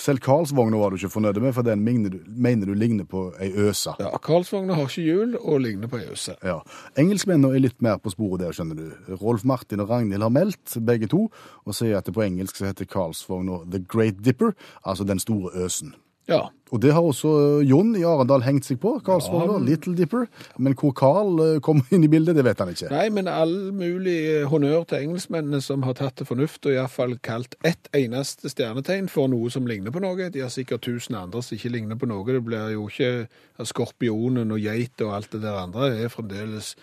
Selv 0.05 0.23
Karlsvogna 0.25 0.81
var 0.81 0.92
du 0.92 0.99
ikke 0.99 1.12
fornøyd 1.14 1.40
med, 1.40 1.55
for 1.57 1.66
den 1.66 1.85
mener 1.87 2.12
du, 2.14 2.18
mener 2.29 2.70
du 2.70 2.75
ligner 2.77 3.09
på 3.09 3.25
ei 3.40 3.51
øse. 3.68 3.94
Ja, 4.03 4.12
Karlsvogna 4.25 4.77
har 4.79 4.90
ikke 4.90 5.07
hjul 5.07 5.38
og 5.40 5.62
ligner 5.64 5.90
på 5.90 6.01
ei 6.01 6.11
øse. 6.12 6.37
Ja. 6.44 6.59
Engelskmennene 7.01 7.55
er 7.57 7.64
litt 7.64 7.81
mer 7.85 8.01
på 8.03 8.12
sporet 8.12 8.44
der, 8.44 8.57
skjønner 8.57 8.79
du. 8.79 9.16
Rolf 9.23 9.46
Martin 9.49 9.83
og 9.85 9.90
Ragnhild 9.92 10.27
har 10.27 10.35
meldt, 10.35 10.77
begge 10.87 11.09
to, 11.11 11.27
og 11.64 11.77
sier 11.77 12.01
at 12.01 12.09
det 12.09 12.16
på 12.16 12.27
engelsk 12.27 12.61
så 12.61 12.70
heter 12.70 12.88
Karlsvogna 12.90 13.62
The 13.70 13.83
Great 13.88 14.20
Dipper, 14.25 14.53
altså 14.85 15.09
den 15.09 15.23
store 15.23 15.55
øsen. 15.64 15.96
Ja, 16.31 16.45
Og 16.71 16.79
det 16.79 16.93
har 16.95 17.03
også 17.03 17.31
eh, 17.59 17.64
Jon 17.66 17.88
i 17.99 18.05
Arendal 18.07 18.45
hengt 18.47 18.62
seg 18.69 18.79
på. 18.79 18.93
Karlsvogna, 19.03 19.57
Ja. 19.59 19.64
Little 19.66 19.97
Dipper. 19.99 20.29
Men 20.62 20.77
hvor 20.79 20.93
Carl 20.95 21.40
eh, 21.43 21.57
kommer 21.66 21.83
inn 21.90 22.05
i 22.07 22.11
bildet, 22.12 22.37
det 22.38 22.45
vet 22.47 22.61
han 22.62 22.71
ikke. 22.71 22.90
Nei, 22.95 23.09
men 23.11 23.27
all 23.27 23.55
mulig 23.75 24.14
eh, 24.37 24.45
honnør 24.47 24.85
til 24.87 25.01
engelskmennene 25.09 25.59
som 25.64 25.83
har 25.83 25.97
tatt 25.99 26.21
til 26.21 26.29
fornuft 26.29 26.69
og 26.71 26.77
iallfall 26.77 27.16
kalt 27.27 27.57
ett 27.66 27.90
eneste 27.99 28.53
stjernetegn 28.53 29.11
for 29.11 29.27
noe 29.33 29.51
som 29.51 29.66
ligner 29.66 29.90
på 29.90 30.03
noe. 30.05 30.31
De 30.31 30.45
har 30.45 30.53
sikkert 30.55 30.87
tusen 30.87 31.19
andre 31.19 31.43
som 31.43 31.59
ikke 31.59 31.73
ligner 31.75 31.99
på 31.99 32.07
noe. 32.07 32.23
Det 32.31 32.45
blir 32.47 32.71
jo 32.77 32.87
ikke 32.87 33.27
skorpionen 33.66 34.55
og 34.55 34.62
geit 34.62 35.03
og 35.03 35.16
alt 35.19 35.35
det 35.35 35.43
der 35.43 35.59
andre. 35.64 35.90
Det 35.97 36.07
er 36.07 36.14
fremdeles 36.14 36.77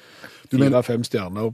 fire-fem 0.52 1.08
stjerner 1.08 1.54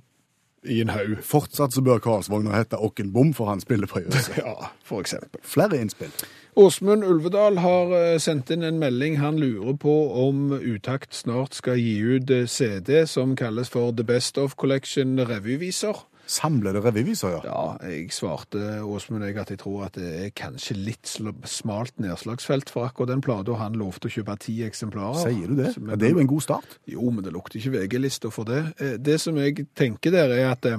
i 0.66 0.82
en 0.82 0.90
haug. 0.94 1.18
Fortsatt 1.26 1.74
så 1.76 1.82
bør 1.84 2.02
Karlsvogna 2.04 2.56
hete 2.56 2.80
Okkenbom, 2.80 3.34
for 3.34 3.52
han 3.52 3.62
spiller 3.64 3.90
på 3.90 4.02
ei 4.02 4.08
øse. 4.08 4.38
Ja, 4.44 4.70
for 4.84 5.04
eksempel. 5.04 5.42
Flere 5.44 5.80
innspill. 5.82 6.12
Åsmund 6.56 7.04
Ulvedal 7.04 7.58
har 7.64 7.94
eh, 7.98 8.20
sendt 8.22 8.52
inn 8.54 8.64
en 8.64 8.80
melding. 8.80 9.18
Han 9.18 9.40
lurer 9.42 9.74
på 9.82 9.94
om 10.28 10.52
Utakt 10.54 11.16
snart 11.18 11.58
skal 11.58 11.80
gi 11.82 11.98
ut 11.98 12.30
eh, 12.30 12.46
CD 12.46 13.06
som 13.10 13.36
kalles 13.36 13.74
for 13.74 13.92
The 13.92 14.06
Best 14.06 14.38
of 14.38 14.56
Collection 14.56 15.18
revyviser. 15.20 16.06
Samlede 16.26 16.80
revyviser, 16.82 17.30
ja. 17.36 17.42
Ja, 17.44 17.90
jeg 17.90 18.12
svarte 18.16 18.82
Åsmund 18.88 19.26
jeg 19.28 19.38
at 19.38 19.50
jeg 19.52 19.60
tror 19.60 19.84
at 19.86 19.98
det 20.00 20.08
er 20.26 20.30
kanskje 20.32 20.78
litt 20.78 21.06
smalt 21.46 22.00
nedslagsfelt 22.00 22.70
for 22.72 22.86
akkurat 22.88 23.10
den 23.12 23.22
plata. 23.22 23.54
Han 23.60 23.76
lovte 23.76 24.08
å 24.08 24.14
kjøpe 24.14 24.38
ti 24.40 24.56
eksemplarer. 24.64 25.20
Sier 25.26 25.48
du 25.48 25.56
det? 25.56 25.74
Så- 25.76 25.84
Ja, 25.90 25.96
det 25.96 26.08
er 26.08 26.12
jo 26.16 26.20
en 26.20 26.28
god 26.28 26.42
start. 26.42 26.78
Jo, 26.88 27.10
men 27.12 27.24
det 27.24 27.34
lukter 27.34 27.60
ikke 27.60 27.72
VG-lista 27.78 28.32
for 28.32 28.46
det. 28.46 28.74
Eh, 28.80 28.98
Det 28.98 29.20
som 29.22 29.36
jeg 29.38 29.68
tenker 29.76 30.12
der, 30.12 30.30
er 30.32 30.52
at 30.52 30.66
eh, 30.66 30.78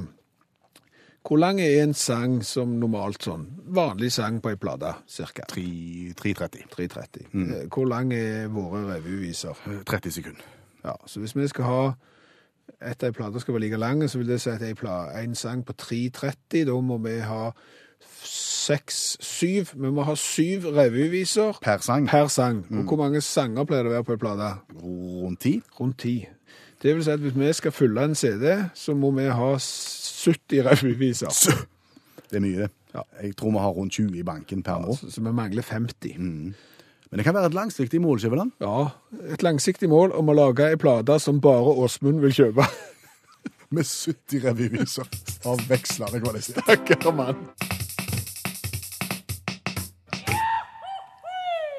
hvor 1.25 1.39
lang 1.39 1.61
er 1.61 1.83
en 1.83 1.95
sang 1.95 2.43
som 2.43 2.79
normalt 2.81 3.23
sånn? 3.25 3.47
Vanlig 3.69 4.13
sang 4.13 4.41
på 4.41 4.51
ei 4.51 4.57
plate, 4.57 4.95
cirka? 5.07 5.43
3.30. 5.49 6.69
3.30. 6.71 7.27
Mm. 7.33 7.69
Hvor 7.69 7.87
lang 7.89 8.13
er 8.13 8.49
våre 8.49 8.83
revyviser? 8.97 9.57
Eh, 9.67 9.83
30 9.85 10.11
sekunder. 10.11 10.43
Ja, 10.85 10.93
så 11.07 11.21
hvis 11.21 11.35
vi 11.37 11.47
skal 11.49 11.65
ha 11.65 11.93
etter 12.91 13.11
ei 13.11 13.17
plate 13.17 13.41
skal 13.41 13.57
være 13.57 13.65
like 13.67 13.81
lang, 13.81 14.05
så 14.11 14.19
vil 14.21 14.29
det 14.29 14.41
si 14.43 14.51
at 14.53 14.63
en 14.63 15.35
sang 15.35 15.65
på 15.67 15.75
3.30, 15.81 16.65
da 16.69 16.77
må 16.81 16.99
vi 17.05 17.19
ha 17.25 17.51
seks, 18.25 19.17
syv. 19.21 19.75
Vi 19.75 19.91
må 19.91 20.05
ha 20.07 20.15
syv 20.17 20.69
revyviser 20.77 21.59
Per 21.63 21.83
sang. 21.85 22.09
per 22.09 22.29
sang. 22.33 22.65
Og 22.71 22.85
hvor 22.89 22.97
mange 22.97 23.21
sanger 23.21 23.65
pleier 23.69 23.85
det 23.85 23.93
å 23.93 23.97
være 23.99 24.09
på 24.09 24.17
ei 24.17 24.23
plate? 24.23 24.51
Rundt 24.81 25.41
ti. 25.45 25.55
Rundt 25.81 25.99
ti. 25.99 26.15
Det 26.83 26.95
vil 26.95 27.05
si 27.05 27.11
at 27.11 27.21
hvis 27.23 27.37
vi 27.39 27.53
skal 27.57 27.73
fylle 27.73 28.05
en 28.05 28.15
CD, 28.15 28.49
så 28.75 28.95
må 28.95 29.11
vi 29.17 29.25
ha 29.25 29.51
70 29.59 30.65
revyviser. 30.69 31.33
Det 32.31 32.41
er 32.41 32.43
mye, 32.43 32.65
det. 32.65 32.71
Ja. 32.95 33.03
Jeg 33.23 33.37
tror 33.37 33.51
vi 33.53 33.59
har 33.63 33.75
rundt 33.77 33.93
20 33.93 34.17
i 34.19 34.23
banken 34.27 34.63
per 34.63 34.81
nå. 34.83 34.95
Så, 34.97 35.11
så 35.11 35.21
vi 35.23 35.31
mangler 35.33 35.63
50. 35.63 36.55
Men 37.15 37.21
det 37.21 37.29
kan 37.29 37.35
være 37.37 37.47
et 37.47 37.55
langsiktig 37.55 38.01
mål, 38.03 38.19
Skjæveland. 38.19 38.49
Ja, 38.59 38.89
et 39.31 39.43
langsiktig 39.47 39.87
mål 39.87 40.11
om 40.19 40.33
å 40.33 40.35
lage 40.35 40.65
ei 40.67 40.75
plate 40.75 41.15
som 41.23 41.37
bare 41.39 41.71
Åsmund 41.85 42.19
vil 42.25 42.33
kjøpe. 42.35 42.65
Med 43.77 43.87
70 43.87 44.41
revyviser 44.43 45.13
av 45.47 45.61
vekslende 45.69 46.19
kvalitet. 46.25 46.59
Stakkar 46.59 47.13
mann. 47.15 47.45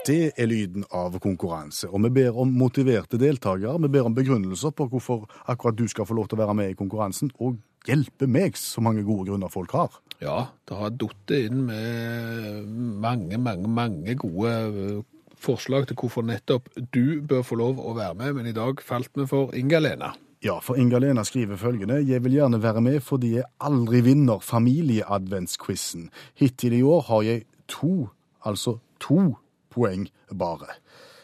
Det 0.08 0.32
er 0.40 0.48
lyden 0.48 0.86
av 0.96 1.18
konkurranse. 1.20 1.90
Og 1.92 2.06
vi 2.06 2.14
ber 2.16 2.40
om 2.40 2.54
motiverte 2.56 3.20
deltakere. 3.20 3.76
Vi 3.84 3.90
ber 3.92 4.08
om 4.08 4.16
begrunnelser 4.16 4.72
på 4.72 4.88
hvorfor 4.94 5.26
akkurat 5.52 5.76
du 5.76 5.84
skal 5.92 6.08
få 6.08 6.16
lov 6.16 6.30
til 6.32 6.40
å 6.40 6.46
være 6.46 6.56
med 6.62 6.72
i 6.72 6.78
konkurransen. 6.80 7.34
Og 7.44 7.58
hjelpe 7.84 8.24
meg, 8.32 8.56
så 8.56 8.80
mange 8.80 9.04
gode 9.04 9.34
grunner 9.34 9.52
folk 9.52 9.76
har. 9.76 10.00
Ja, 10.24 10.46
det 10.64 10.80
har 10.80 10.96
datt 10.96 11.36
inn 11.36 11.66
med 11.68 12.72
mange, 13.04 13.36
mange, 13.36 13.68
mange 13.68 14.16
gode 14.24 15.04
forslag 15.46 15.88
til 15.88 15.98
hvorfor 16.00 16.26
nettopp 16.26 16.70
du 16.94 17.22
bør 17.22 17.46
få 17.46 17.58
lov 17.62 17.80
å 17.80 17.94
være 17.98 18.18
med, 18.20 18.38
men 18.40 18.50
i 18.50 18.56
dag 18.56 18.82
falt 18.84 19.14
vi 19.16 19.28
for 19.30 19.54
Inga-Lena. 19.56 20.14
Ja, 20.46 20.60
for 20.62 20.78
Inga-Lena 20.78 21.24
skriver 21.26 21.58
følgende. 21.58 22.02
Jeg 22.06 22.24
vil 22.24 22.38
gjerne 22.38 22.62
være 22.62 22.82
med 22.82 23.00
fordi 23.02 23.36
jeg 23.38 23.50
aldri 23.62 24.04
vinner 24.06 24.44
familieadventsquizen. 24.44 26.12
Hittil 26.38 26.76
i 26.78 26.84
år 26.86 27.02
har 27.08 27.24
jeg 27.26 27.46
to, 27.72 28.10
altså 28.46 28.78
to 29.02 29.36
poeng 29.74 30.06
bare. 30.30 30.78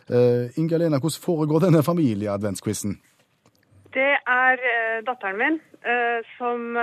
Uh, 0.09 0.49
Inga-Lena, 0.57 0.99
hvordan 0.99 1.25
foregår 1.27 1.67
denne 1.67 1.83
familieadventsquizen? 1.85 2.97
Det 3.93 4.13
er 4.17 4.57
uh, 4.57 4.97
datteren 5.05 5.37
min 5.37 5.61
uh, 5.85 6.19
som 6.37 6.73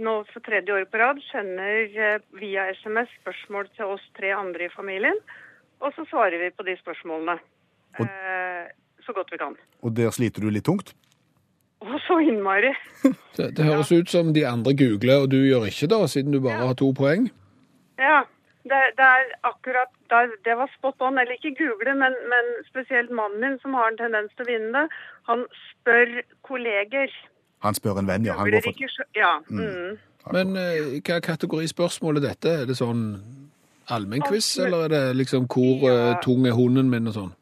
nå 0.00 0.18
for 0.32 0.42
tredje 0.44 0.74
år 0.74 0.88
på 0.90 0.98
rad 1.00 1.22
sender 1.30 2.20
via 2.40 2.70
SMS 2.74 3.12
spørsmål 3.20 3.70
til 3.76 3.94
oss 3.96 4.04
tre 4.18 4.34
andre 4.34 4.66
i 4.66 4.74
familien. 4.76 5.20
Og 5.84 5.92
så 5.96 6.04
svarer 6.08 6.38
vi 6.40 6.50
på 6.56 6.64
de 6.66 6.74
spørsmålene 6.80 7.38
Og- 8.00 8.06
eh, 8.08 8.68
så 9.04 9.12
godt 9.12 9.32
vi 9.32 9.38
kan. 9.38 9.56
Og 9.84 9.92
der 9.96 10.10
sliter 10.10 10.40
du 10.40 10.48
litt 10.50 10.64
tungt? 10.64 10.94
Og 11.84 11.98
så 12.06 12.16
innmari. 12.24 12.72
Det, 13.36 13.50
det 13.56 13.64
høres 13.66 13.90
ut 13.92 14.08
som 14.08 14.32
de 14.34 14.46
andre 14.46 14.72
googler, 14.78 15.20
og 15.24 15.30
du 15.30 15.36
gjør 15.44 15.66
ikke 15.68 15.88
da, 15.90 16.06
siden 16.08 16.32
du 16.32 16.40
bare 16.40 16.66
har 16.66 16.74
to 16.78 16.92
poeng. 16.96 17.28
Ja. 17.98 18.22
Det, 18.64 18.78
det 18.96 19.04
er 19.04 19.26
akkurat 19.44 19.90
det, 20.08 20.38
det 20.46 20.54
var 20.56 20.70
spot 20.78 21.02
on. 21.04 21.18
Eller 21.20 21.36
ikke 21.36 21.52
google, 21.58 21.92
men, 22.00 22.14
men 22.32 22.46
spesielt 22.70 23.10
mannen 23.12 23.40
min, 23.42 23.58
som 23.60 23.74
har 23.76 23.90
en 23.92 23.98
tendens 24.00 24.32
til 24.38 24.46
å 24.46 24.48
vinne 24.48 24.72
det. 24.78 24.86
Han 25.28 25.44
spør 25.66 26.14
kolleger. 26.48 27.12
Han 27.66 27.76
spør 27.76 28.00
en 28.00 28.08
venn, 28.08 28.24
ja. 28.24 28.38
Han 28.38 28.48
går 28.54 28.64
for... 28.64 29.04
Ja. 29.18 29.34
Mm. 29.50 29.98
Men 30.32 30.56
eh, 30.56 30.96
hva 31.04 31.20
kategori 31.20 31.68
spørsmål 31.68 32.22
er 32.22 32.28
dette? 32.30 32.54
Er 32.62 32.70
det 32.70 32.78
sånn 32.80 33.04
allmennquiz, 33.90 34.58
eller 34.58 34.84
er 34.84 34.88
det 34.88 35.16
liksom 35.16 35.46
hvor 35.46 35.82
Ja. 35.88 36.10
eh, 36.10 36.20
tung 36.22 36.46
er 36.46 36.52
hunden 36.52 36.90
min 36.90 37.06
og 37.06 37.14
sånn? 37.14 37.32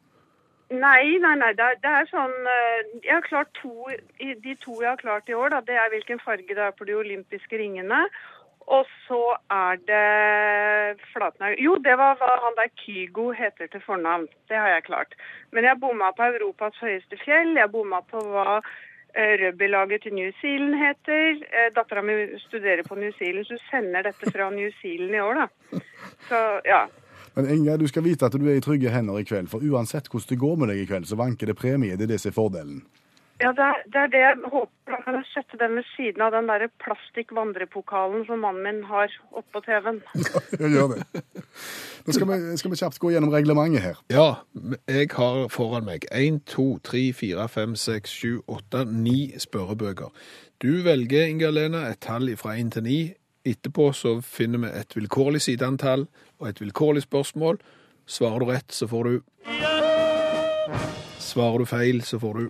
Nei, 0.73 1.17
nei, 1.21 1.35
nei. 1.37 1.51
Det 1.53 1.59
er, 1.61 1.75
det 1.83 1.89
er 1.91 2.05
sånn 2.09 2.33
eh, 2.49 2.79
Jeg 3.03 3.13
har 3.13 3.21
klart 3.27 3.49
to 3.61 3.85
De 4.19 4.55
to 4.63 4.81
jeg 4.81 4.89
har 4.89 4.97
klart 4.97 5.29
i 5.29 5.33
år, 5.37 5.49
da, 5.49 5.59
det 5.61 5.75
er 5.77 5.89
hvilken 5.93 6.19
farge 6.25 6.47
det 6.49 6.57
er 6.57 6.71
på 6.71 6.85
de 6.85 6.95
olympiske 6.97 7.57
ringene. 7.59 8.07
Og 8.67 8.85
så 9.07 9.35
er 9.51 9.75
det 9.85 11.01
Flatnaug 11.13 11.59
Jo, 11.59 11.75
det 11.83 11.97
var 11.99 12.15
hva 12.15 12.31
han 12.45 12.55
der 12.57 12.71
Kygo 12.79 13.31
heter 13.31 13.67
til 13.67 13.81
fornavn. 13.85 14.27
Det 14.49 14.57
har 14.57 14.67
jeg 14.67 14.83
klart. 14.87 15.13
Men 15.51 15.63
jeg 15.67 15.79
bomma 15.79 16.11
på 16.17 16.23
Europas 16.23 16.73
høyeste 16.81 17.17
fjell. 17.25 17.53
Jeg 17.59 17.69
bomma 17.71 17.99
på 18.09 18.23
hva 18.23 18.61
rugbylaget 19.15 20.01
til 20.01 20.13
New 20.13 20.31
Zealand 20.41 20.75
heter. 20.79 21.43
Eh, 21.45 21.69
Dattera 21.75 22.01
mi 22.01 22.13
studerer 22.47 22.83
på 22.87 22.95
New 22.95 23.11
Zealand, 23.19 23.45
så 23.45 23.53
hun 23.53 23.65
sender 23.71 24.01
dette 24.01 24.31
fra 24.31 24.49
New 24.49 24.71
Zealand 24.81 25.15
i 25.15 25.19
år, 25.19 25.33
da. 25.33 25.47
Så 26.29 26.39
ja. 26.65 26.85
Men 27.35 27.49
Inga, 27.49 27.77
du 27.77 27.87
skal 27.87 28.03
vite 28.03 28.25
at 28.25 28.33
du 28.33 28.45
er 28.49 28.57
i 28.57 28.61
trygge 28.61 28.89
hender 28.93 29.17
i 29.19 29.25
kveld, 29.25 29.49
for 29.49 29.63
uansett 29.65 30.09
hvordan 30.09 30.29
det 30.29 30.39
går 30.39 30.55
med 30.55 30.69
deg 30.69 30.83
i 30.83 30.89
kveld, 30.89 31.05
så 31.09 31.17
vanker 31.17 31.49
det 31.49 31.57
premie. 31.57 31.97
Det 31.97 32.05
er 32.05 32.13
det 32.13 32.21
som 32.21 32.29
er 32.29 32.37
fordelen. 32.37 32.83
Ja, 33.43 33.51
det 33.51 33.63
er, 33.65 33.79
det 33.91 33.99
er 33.99 34.11
det 34.13 34.19
jeg 34.21 34.35
håper. 34.53 34.71
Da 34.87 34.99
kan 35.03 35.15
jeg 35.17 35.25
sette 35.33 35.57
den 35.59 35.75
ved 35.75 35.87
siden 35.95 36.21
av 36.23 36.31
den 36.31 36.47
der 36.47 36.63
plastikk-vandrepokalen 36.83 38.23
som 38.27 38.39
mannen 38.45 38.63
min 38.63 38.83
har 38.87 39.11
oppå 39.35 39.59
TV-en. 39.65 39.99
Ja, 40.61 40.69
gjør 40.71 40.93
det. 40.93 41.23
Nå 42.05 42.15
skal 42.15 42.29
vi, 42.29 42.37
skal 42.57 42.71
vi 42.71 42.79
kjapt 42.79 42.99
gå 43.03 43.11
gjennom 43.11 43.33
reglementet 43.33 43.83
her. 43.83 43.99
Ja, 44.11 44.29
jeg 44.87 45.11
har 45.17 45.47
foran 45.51 45.87
meg 45.87 46.07
1, 46.11 46.39
2, 46.53 46.67
3, 46.87 47.03
4, 47.19 47.49
5, 47.57 47.75
6, 47.83 48.15
7, 48.23 48.39
8, 48.47 48.85
9 48.91 49.17
spørrebøker. 49.47 50.15
Du 50.63 50.71
velger, 50.87 51.27
Inga-Lena, 51.27 51.89
et 51.91 51.99
tall 52.03 52.31
fra 52.39 52.55
1 52.55 52.71
til 52.77 52.87
9. 52.87 52.97
Etterpå 53.53 53.91
så 53.91 54.21
finner 54.23 54.63
vi 54.63 54.71
et 54.79 54.95
vilkårlig 54.95 55.43
sideantall 55.43 56.07
og 56.39 56.49
et 56.49 56.63
vilkårlig 56.63 57.03
spørsmål. 57.03 57.59
Svarer 58.07 58.39
du 58.39 58.51
rett, 58.51 58.71
så 58.71 58.87
får 58.87 59.03
du 59.03 59.19
Svarer 61.33 61.57
du 61.57 61.65
feil, 61.65 62.01
så 62.05 62.19
får 62.21 62.33
du 62.33 62.49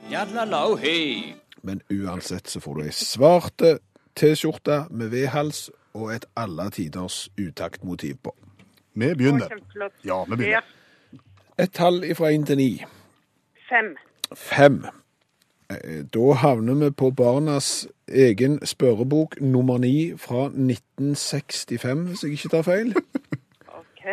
Men 1.64 1.82
uansett 1.92 2.50
så 2.52 2.60
får 2.60 2.76
du 2.76 2.82
ei 2.84 2.92
svarte 2.92 3.78
T-skjorte 4.20 4.82
med 4.92 5.14
V-hals 5.14 5.70
og 5.96 6.10
et 6.16 6.26
alle 6.36 6.66
tiders 6.76 7.30
utaktmotiv 7.40 8.18
på. 8.24 8.34
Vi 8.94 9.14
begynner. 9.16 9.48
Ja, 10.06 10.24
vi 10.28 10.36
begynner. 10.36 10.68
Et 11.60 11.72
tall 11.72 12.04
fra 12.16 12.34
1 12.34 12.46
til 12.50 12.58
9. 12.58 12.84
Fem. 13.70 13.96
Fem. 14.36 14.84
Eh, 15.72 16.04
Da 16.14 16.34
havner 16.34 16.74
vi 16.84 16.90
på 16.92 17.12
barnas 17.12 17.88
egen 18.08 18.60
spørrebok 18.66 19.40
nummer 19.42 19.78
ni 19.78 20.12
fra 20.18 20.50
1965, 20.50 22.08
hvis 22.10 22.24
jeg 22.24 22.32
ikke 22.32 22.50
tar 22.50 22.62
feil. 22.62 22.94
OK, 23.80 24.06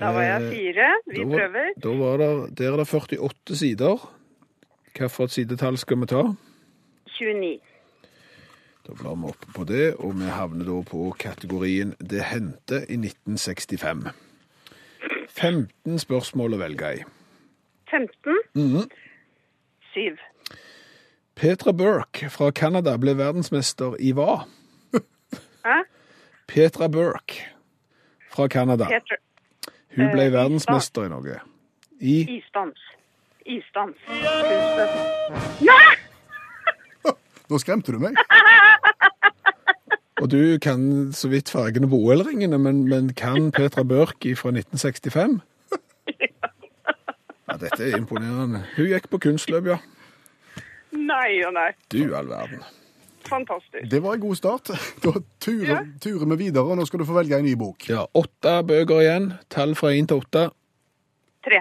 da 0.00 0.12
var 0.12 0.22
jeg 0.22 0.42
Eh, 0.42 0.50
fire. 0.50 0.88
Vi 1.06 1.16
Da 1.16 1.24
var- 1.24 1.38
prøver. 1.38 1.70
Da 1.82 1.88
var 1.88 2.16
det, 2.16 2.58
der 2.58 2.72
er 2.72 2.76
det 2.76 2.88
48 2.88 3.56
sider. 3.56 4.14
Hvilket 4.94 5.30
sidetall 5.30 5.76
skal 5.78 6.00
vi 6.00 6.06
ta? 6.06 6.22
29. 7.06 7.60
Da 8.86 8.92
blar 8.92 9.14
vi 9.14 9.24
opp 9.28 9.46
på 9.56 9.64
det, 9.64 9.94
og 9.96 10.14
vi 10.18 10.24
havner 10.24 10.64
da 10.64 10.82
på 10.82 11.14
kategorien 11.18 11.94
Det 12.00 12.22
hendte 12.24 12.86
i 12.88 12.96
1965. 12.96 14.12
15 15.28 15.98
spørsmål 15.98 16.54
å 16.54 16.58
velge 16.60 16.90
i. 16.98 17.02
15. 17.90 18.38
Mm 18.54 18.74
-hmm. 18.76 18.88
7. 19.94 20.18
Petra 21.34 21.72
Burke 21.72 22.30
fra 22.30 22.50
Canada 22.50 22.96
ble 22.96 23.14
verdensmester 23.16 23.96
i 24.00 24.12
hva? 24.12 24.44
Hæ? 25.64 25.82
Petra 26.46 26.88
Burke 26.88 27.46
fra 28.30 28.48
Canada. 28.48 28.84
Peter. 28.84 29.16
Hun 29.94 30.10
ble 30.12 30.26
Eh, 30.26 30.32
verdensmester 30.34 31.06
i 31.06 31.12
noe. 31.12 31.38
I 32.00 32.16
Isdans. 32.38 32.80
Isdans. 33.46 33.96
Nei! 35.60 35.94
Nå 37.50 37.60
skremte 37.60 37.92
du 37.94 38.00
meg. 38.02 38.18
Og 40.22 40.30
du 40.30 40.58
kan 40.62 41.12
så 41.12 41.28
vidt 41.28 41.50
fargene 41.52 41.88
på 41.90 41.98
OL-ringene, 41.98 42.58
men, 42.58 42.84
men 42.88 43.10
kan 43.18 43.50
Petra 43.52 43.82
Børk 43.84 44.24
fra 44.38 44.54
1965? 44.54 45.40
Ja, 47.44 47.58
dette 47.60 47.84
er 47.84 47.98
imponerende. 47.98 48.62
Hun 48.74 48.86
gikk 48.88 49.04
på 49.12 49.18
kunstløp, 49.20 49.66
ja. 49.68 49.76
Nei 50.96 51.42
og 51.44 51.52
nei. 51.54 51.68
Du 51.92 52.00
all 52.16 52.26
verden. 52.26 52.64
Fantastisk. 53.28 53.86
Det 53.90 54.00
var 54.04 54.14
en 54.14 54.20
god 54.24 54.36
start. 54.36 54.70
Da 55.04 55.12
turer, 55.40 55.68
Ja. 55.70 55.78
turer 56.00 56.26
vi 56.34 56.36
videre, 56.46 56.64
og 56.64 56.76
nå 56.78 56.84
skal 56.86 57.00
du 57.00 57.06
få 57.08 57.16
velge 57.16 57.38
en 57.38 57.44
ny 57.46 57.54
bok. 57.56 57.86
Ja, 57.88 58.04
åtte 58.14 58.56
bøker 58.68 59.00
igjen. 59.04 59.30
Tall 59.52 59.74
fra 59.78 59.92
én 59.96 60.06
til 60.10 60.20
åtte. 60.22 60.48
Tre. 61.44 61.60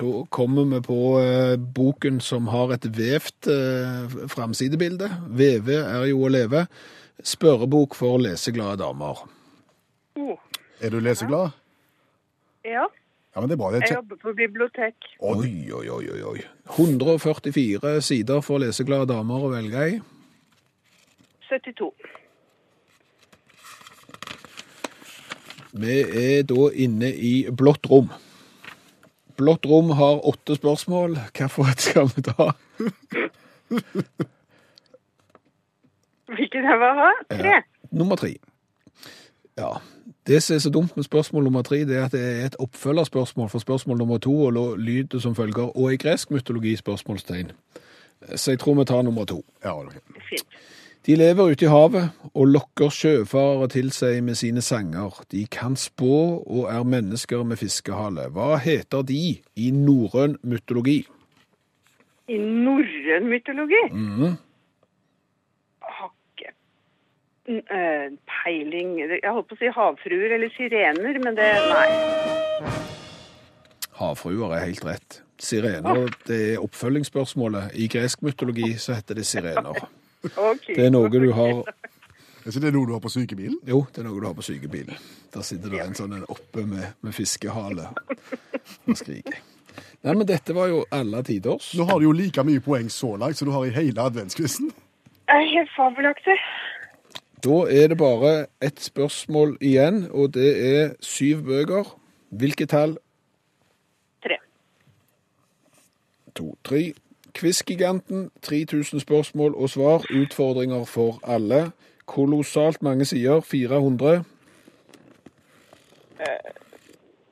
Da 0.00 0.10
kommer 0.32 0.64
vi 0.70 0.80
på 0.86 0.98
eh, 1.20 1.56
boken 1.60 2.20
som 2.24 2.46
har 2.48 2.72
et 2.72 2.86
vevt 2.96 3.48
eh, 3.52 4.14
framsidebilde. 4.32 5.10
Veve 5.36 5.80
er 5.82 6.06
jo 6.10 6.22
å 6.24 6.30
leve. 6.32 6.64
Spørrebok 7.20 7.94
for 7.98 8.18
leseglade 8.22 8.78
damer. 8.80 9.18
Oh. 10.16 10.38
Er 10.80 10.90
du 10.94 11.00
leseglad? 11.04 11.52
Ja, 12.64 12.86
Ja, 13.30 13.38
men 13.40 13.46
det 13.48 13.54
er 13.54 13.58
bra. 13.60 13.68
Det 13.70 13.78
er 13.84 13.86
jeg 13.86 13.96
jobber 14.00 14.16
på 14.24 14.32
bibliotek. 14.34 14.94
Oi, 15.22 15.50
oi, 15.70 15.84
oi, 15.94 16.06
oi, 16.16 16.22
oi. 16.32 16.40
144 16.74 17.92
sider 18.02 18.40
for 18.42 18.58
leseglade 18.58 19.06
damer 19.12 19.44
å 19.46 19.50
velge 19.52 19.84
i. 19.92 20.00
72. 21.50 21.92
Vi 25.72 26.00
er 26.00 26.42
da 26.50 26.66
inne 26.74 27.12
i 27.14 27.34
blått 27.50 27.86
rom. 27.90 28.10
Blått 29.38 29.66
rom 29.66 29.90
har 29.96 30.24
åtte 30.26 30.56
spørsmål. 30.58 31.16
Hvilket 31.34 31.80
skal 31.80 32.10
vi 32.14 32.22
ta? 32.26 32.50
Hvilken 36.30 36.66
jeg 36.70 36.80
vil 36.82 37.00
ha? 37.02 37.12
Tre. 37.30 37.62
Nummer 37.90 38.16
tre. 38.16 38.34
Ja. 39.58 39.78
Det 40.26 40.42
som 40.42 40.54
er 40.54 40.58
så 40.62 40.70
dumt 40.70 40.96
med 40.96 41.04
spørsmål 41.04 41.44
nummer 41.44 41.62
tre, 41.62 41.84
det 41.88 41.96
er 41.96 42.04
at 42.04 42.12
det 42.12 42.20
er 42.20 42.44
et 42.46 42.56
oppfølgerspørsmål 42.58 43.48
for 43.48 43.58
spørsmål 43.58 43.98
nummer 43.98 44.18
to, 44.18 44.34
og 44.44 44.78
lyder 44.78 45.18
som 45.18 45.34
følger, 45.34 45.76
og 45.76 45.92
i 45.92 45.96
gresk 45.96 46.30
mytologi 46.30 46.76
spørsmålstegn. 46.76 47.50
Så 48.36 48.50
jeg 48.50 48.58
tror 48.58 48.74
vi 48.74 48.84
tar 48.84 49.02
nummer 49.02 49.24
to. 49.24 49.44
Ja, 49.64 49.78
ok. 49.80 49.96
Fint. 50.28 50.46
De 51.06 51.14
lever 51.16 51.52
ute 51.54 51.64
i 51.64 51.68
havet 51.72 52.10
og 52.36 52.46
lokker 52.52 52.90
sjøfarere 52.92 53.68
til 53.72 53.88
seg 53.94 54.18
med 54.26 54.36
sine 54.36 54.60
sanger. 54.62 55.22
De 55.32 55.46
kan 55.50 55.76
spå 55.80 56.42
og 56.44 56.66
er 56.68 56.84
mennesker 56.84 57.42
med 57.48 57.56
fiskehale. 57.56 58.26
Hva 58.34 58.58
heter 58.60 59.02
de 59.08 59.20
i 59.56 59.70
norrøn 59.72 60.36
mytologi? 60.44 60.98
I 62.28 62.36
norrøn 62.38 63.30
mytologi? 63.32 63.80
Har 65.82 66.10
ikke 66.36 66.52
n- 67.48 67.64
eh, 67.72 68.10
peiling 68.44 68.98
Jeg 69.00 69.32
holdt 69.32 69.48
på 69.48 69.56
å 69.56 69.58
si 69.58 69.72
havfruer 69.72 70.34
eller 70.36 70.52
sirener, 70.56 71.16
men 71.24 71.34
det 71.34 71.48
Nei. 71.72 71.88
havfruer 73.96 74.52
er 74.58 74.66
helt 74.66 74.84
rett. 74.84 75.22
Sirener 75.40 76.10
det 76.28 76.40
er 76.54 76.60
oppfølgingsspørsmålet. 76.60 77.72
I 77.74 77.88
gresk 77.88 78.20
mytologi 78.22 78.74
så 78.76 78.94
heter 79.00 79.14
det 79.14 79.24
sirener. 79.26 79.80
Ok. 80.24 80.66
Det 80.76 80.86
er 80.86 80.92
noe 80.92 81.08
du 81.12 81.30
har 81.38 81.62
Er 81.64 82.50
ikke 82.50 82.62
det 82.64 82.72
noe 82.74 82.88
du 82.88 82.92
har 82.96 83.02
på 83.04 83.12
sykebilen? 83.12 83.58
Jo, 83.68 83.84
det 83.92 84.02
er 84.02 84.08
noe 84.08 84.20
du 84.20 84.26
har 84.26 84.36
på 84.36 84.44
sykebilen. 84.44 84.96
Der 85.34 85.46
sitter 85.46 85.72
det 85.72 85.80
en 85.84 85.96
sånn 85.96 86.16
en 86.16 86.26
oppe 86.32 86.64
med, 86.66 86.94
med 87.04 87.16
fiskehale 87.16 87.90
og 87.92 88.96
skriker. 88.96 89.38
Nei, 90.00 90.14
men 90.14 90.24
dette 90.28 90.54
var 90.56 90.70
jo 90.72 90.80
alle 90.96 91.20
tiders. 91.28 91.74
Nå 91.76 91.84
har 91.88 92.00
du 92.00 92.06
jo 92.08 92.14
like 92.16 92.42
mye 92.48 92.62
poeng 92.64 92.88
så 92.92 93.12
langt 93.20 93.36
som 93.36 93.50
du 93.50 93.52
har 93.52 93.68
i 93.68 93.74
hele 93.74 94.00
adventskvisten. 94.08 94.72
Helt 95.30 95.70
fabelaktig. 95.76 96.36
Da 97.44 97.58
er 97.72 97.92
det 97.92 97.98
bare 98.00 98.32
ett 98.60 98.80
spørsmål 98.80 99.54
igjen, 99.64 100.06
og 100.12 100.32
det 100.34 100.50
er 100.64 100.90
syv 101.04 101.44
bøker. 101.46 101.92
Hvilke 102.30 102.66
tall? 102.68 102.96
Tre. 104.24 104.36
To, 106.36 106.50
tre. 106.64 106.82
Quizgiganten, 107.34 108.30
3000 108.42 109.00
spørsmål 109.00 109.54
og 109.54 109.70
svar. 109.70 110.04
Utfordringer 110.22 110.84
for 110.84 111.20
alle. 111.24 111.70
Kolossalt 112.06 112.82
mange 112.82 113.04
sider, 113.04 113.40
400. 113.40 114.24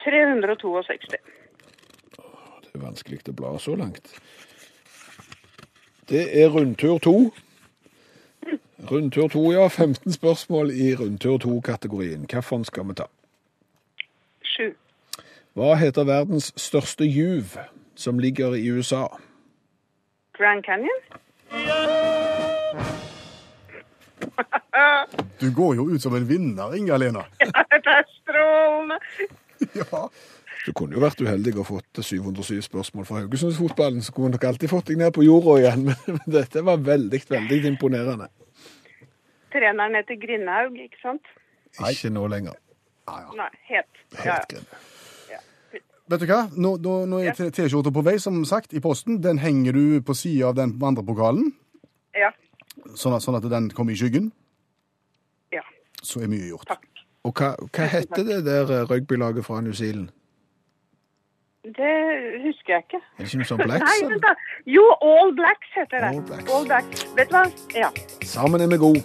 362. 0.04 1.16
Det 2.62 2.74
er 2.74 2.78
vanskelig 2.80 3.20
å 3.28 3.32
bla 3.36 3.58
så 3.58 3.74
langt. 3.76 4.14
Det 6.08 6.24
er 6.42 6.48
rundtur 6.48 6.98
to. 6.98 7.30
Rundtur 8.90 9.28
to, 9.28 9.42
ja. 9.52 9.68
15 9.68 10.12
spørsmål 10.12 10.70
i 10.70 10.94
rundtur 10.94 11.38
to-kategorien. 11.38 12.26
Hvilken 12.30 12.64
skal 12.64 12.88
vi 12.88 12.94
ta? 12.94 13.08
Sju. 14.42 14.72
Hva 15.58 15.74
heter 15.74 16.06
verdens 16.06 16.52
største 16.56 17.04
juv 17.04 17.58
som 17.96 18.18
ligger 18.18 18.54
i 18.54 18.70
USA? 18.70 19.06
Grand 20.38 20.62
Canyon? 20.64 21.00
Du 25.38 25.50
går 25.54 25.74
jo 25.76 25.88
ut 25.90 26.02
som 26.02 26.14
en 26.14 26.26
vinner, 26.28 26.76
Inga-Lena. 26.76 27.24
Ja, 27.38 27.64
Det 27.70 27.94
er 27.98 28.04
strålende. 28.20 28.98
Ja. 29.74 30.08
Du 30.66 30.72
kunne 30.76 30.98
jo 30.98 31.00
vært 31.00 31.20
uheldig 31.22 31.54
og 31.62 31.64
fått 31.64 32.00
707 32.04 32.58
spørsmål 32.66 33.06
fra 33.08 33.20
Haugesundsfotballen, 33.22 34.02
så 34.04 34.12
kunne 34.12 34.28
du 34.28 34.36
nok 34.36 34.42
alltid 34.50 34.68
fått 34.68 34.90
deg 34.90 34.98
ned 35.00 35.14
på 35.16 35.22
jorda 35.24 35.54
igjen, 35.62 35.86
men 36.18 36.26
dette 36.34 36.60
var 36.66 36.82
veldig, 36.84 37.20
veldig 37.30 37.60
imponerende. 37.70 38.26
Treneren 39.54 39.96
heter 39.96 40.18
Grindhaug, 40.20 40.76
ikke 40.82 41.00
sant? 41.00 41.30
Ikke 41.78 42.10
nå 42.12 42.26
lenger. 42.28 42.58
Nei, 43.38 43.48
het. 43.70 44.02
Ja, 44.26 44.36
ja. 44.52 44.60
Vet 46.08 46.22
du 46.22 46.28
hva? 46.30 46.42
Nå, 46.56 46.76
nå, 46.80 46.92
nå 47.10 47.18
er 47.20 47.36
T-skjorta 47.36 47.92
på 47.92 48.02
vei, 48.06 48.16
som 48.22 48.40
sagt, 48.48 48.72
i 48.72 48.80
posten. 48.80 49.18
Den 49.24 49.40
henger 49.42 49.76
du 49.76 50.00
på 50.00 50.14
sida 50.16 50.48
av 50.48 50.54
den 50.56 50.72
vandrepokalen. 50.80 51.50
ja. 52.16 52.30
sånn 52.96 53.16
at, 53.16 53.24
sånn 53.24 53.36
at 53.36 53.48
den 53.50 53.68
kommer 53.76 53.92
i 53.92 53.98
skyggen. 54.00 54.30
ja. 55.52 55.64
Så 56.02 56.22
er 56.24 56.30
mye 56.32 56.48
gjort. 56.48 56.68
Takk. 56.70 56.86
Og 57.28 57.34
hva, 57.36 57.50
hva 57.74 57.88
heter 57.92 58.24
det 58.24 58.38
der 58.46 58.70
eh, 58.72 58.86
rugbylaget 58.88 59.44
fra 59.44 59.60
New 59.60 59.74
Zealand? 59.76 60.08
Det 61.68 61.94
husker 62.46 62.72
jeg 62.72 62.84
ikke. 62.86 63.00
Er 63.02 63.18
det 63.18 63.28
ikke 63.28 63.40
noe 63.42 63.48
sånn 63.50 63.60
Blacks? 63.60 63.90
Nei, 63.90 64.08
vent 64.08 64.22
da. 64.24 64.30
Jo, 64.70 64.84
All 65.04 65.34
Blacks 65.36 65.74
heter 65.76 66.06
det. 66.06 66.12
All 66.14 66.22
Blacks. 66.30 66.52
All 66.54 66.68
Blacks. 66.70 67.02
Vet 67.18 67.28
du 67.28 67.36
hva? 67.36 67.42
Ja. 67.76 67.90
Sammen 68.24 68.64
er 68.64 68.70
vi 68.72 68.78
gode. 68.80 69.02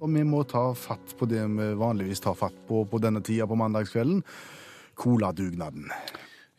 Og 0.00 0.08
vi 0.10 0.24
må 0.26 0.40
ta 0.48 0.64
fatt 0.78 1.12
på 1.18 1.28
det 1.30 1.44
vi 1.58 1.68
vanligvis 1.78 2.24
tar 2.24 2.38
fatt 2.38 2.56
på 2.70 2.86
på 2.88 3.02
denne 3.02 3.20
tida 3.22 3.44
på 3.50 3.58
mandagskvelden. 3.60 4.22
Coladugnaden. 5.02 5.90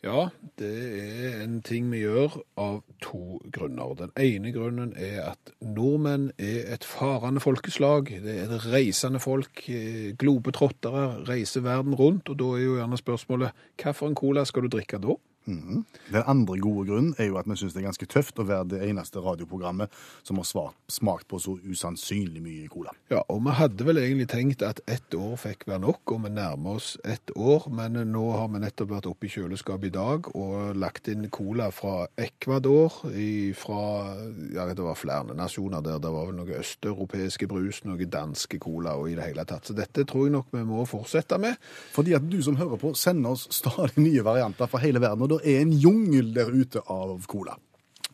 Ja, 0.04 0.26
det 0.60 0.68
er 0.68 1.38
en 1.46 1.62
ting 1.64 1.86
vi 1.88 2.02
gjør 2.02 2.34
av 2.60 2.82
to 3.00 3.38
grunner. 3.54 3.94
Den 3.96 4.10
ene 4.20 4.50
grunnen 4.52 4.90
er 5.00 5.30
at 5.30 5.52
nordmenn 5.64 6.26
er 6.36 6.74
et 6.74 6.84
farende 6.84 7.40
folkeslag. 7.40 8.12
Det 8.20 8.34
er 8.42 8.66
reisende 8.68 9.22
folk. 9.22 9.64
eh, 9.72 10.12
Globetrottere 10.20 11.24
reiser 11.24 11.64
verden 11.64 11.96
rundt, 11.96 12.28
og 12.28 12.36
da 12.38 12.50
er 12.52 12.66
jo 12.66 12.76
gjerne 12.76 13.00
spørsmålet 13.00 13.64
hvilken 13.80 14.18
cola 14.20 14.44
skal 14.44 14.66
du 14.66 14.74
drikke 14.76 15.00
da? 15.00 15.16
Den 15.46 16.22
andre 16.26 16.56
gode 16.62 16.86
grunnen 16.88 17.14
er 17.20 17.28
jo 17.28 17.36
at 17.40 17.48
vi 17.48 17.56
syns 17.60 17.74
det 17.74 17.82
er 17.82 17.88
ganske 17.90 18.06
tøft 18.08 18.38
å 18.40 18.46
være 18.48 18.68
det 18.74 18.82
eneste 18.88 19.20
radioprogrammet 19.20 19.92
som 20.24 20.38
har 20.40 20.72
smakt 20.88 21.28
på 21.28 21.38
så 21.42 21.56
usannsynlig 21.68 22.40
mye 22.44 22.68
cola. 22.72 22.94
Ja, 23.12 23.20
og 23.28 23.42
vi 23.44 23.54
hadde 23.58 23.84
vel 23.86 24.00
egentlig 24.00 24.28
tenkt 24.32 24.62
at 24.64 24.80
ett 24.90 25.14
år 25.18 25.36
fikk 25.40 25.66
være 25.68 25.82
nok, 25.84 26.00
og 26.14 26.22
vi 26.24 26.32
nærmer 26.36 26.78
oss 26.78 26.94
ett 27.04 27.30
år, 27.36 27.68
men 27.74 27.98
nå 28.12 28.24
har 28.38 28.48
vi 28.54 28.62
nettopp 28.64 28.92
vært 28.94 29.08
oppe 29.10 29.28
i 29.28 29.32
kjøleskapet 29.34 29.90
i 29.90 29.94
dag 29.94 30.30
og 30.34 30.76
lagt 30.80 31.08
inn 31.12 31.28
cola 31.34 31.70
fra 31.74 32.06
Ecuador, 32.16 33.00
i- 33.12 33.52
fra 33.54 34.16
ja, 34.54 34.64
det 34.72 34.80
var 34.84 34.94
flere 34.98 35.34
nasjoner 35.36 35.82
der. 35.84 35.98
Det 35.98 36.10
var 36.12 36.26
vel 36.30 36.36
noe 36.40 36.58
østeuropeiske 36.60 37.46
brus, 37.50 37.82
noe 37.84 38.08
danske 38.08 38.58
cola 38.62 38.96
og 38.96 39.10
i 39.10 39.14
det 39.18 39.24
hele 39.28 39.44
tatt. 39.44 39.66
Så 39.68 39.74
dette 39.76 40.04
tror 40.08 40.26
jeg 40.26 40.32
nok 40.32 40.46
vi 40.52 40.64
må 40.64 40.84
fortsette 40.88 41.38
med. 41.38 41.56
Fordi 41.94 42.14
at 42.16 42.24
du 42.30 42.40
som 42.42 42.56
hører 42.56 42.80
på, 42.80 42.94
sender 42.96 43.30
oss 43.36 43.46
stadig 43.50 43.96
nye 44.02 44.24
varianter 44.24 44.66
fra 44.70 44.78
hele 44.82 45.00
verden, 45.02 45.22
og 45.22 45.33
det 45.38 45.54
er 45.54 45.62
en 45.64 45.72
jungel 45.72 46.34
der 46.36 46.50
ute 46.52 46.82
av 46.90 47.24
cola. 47.30 47.56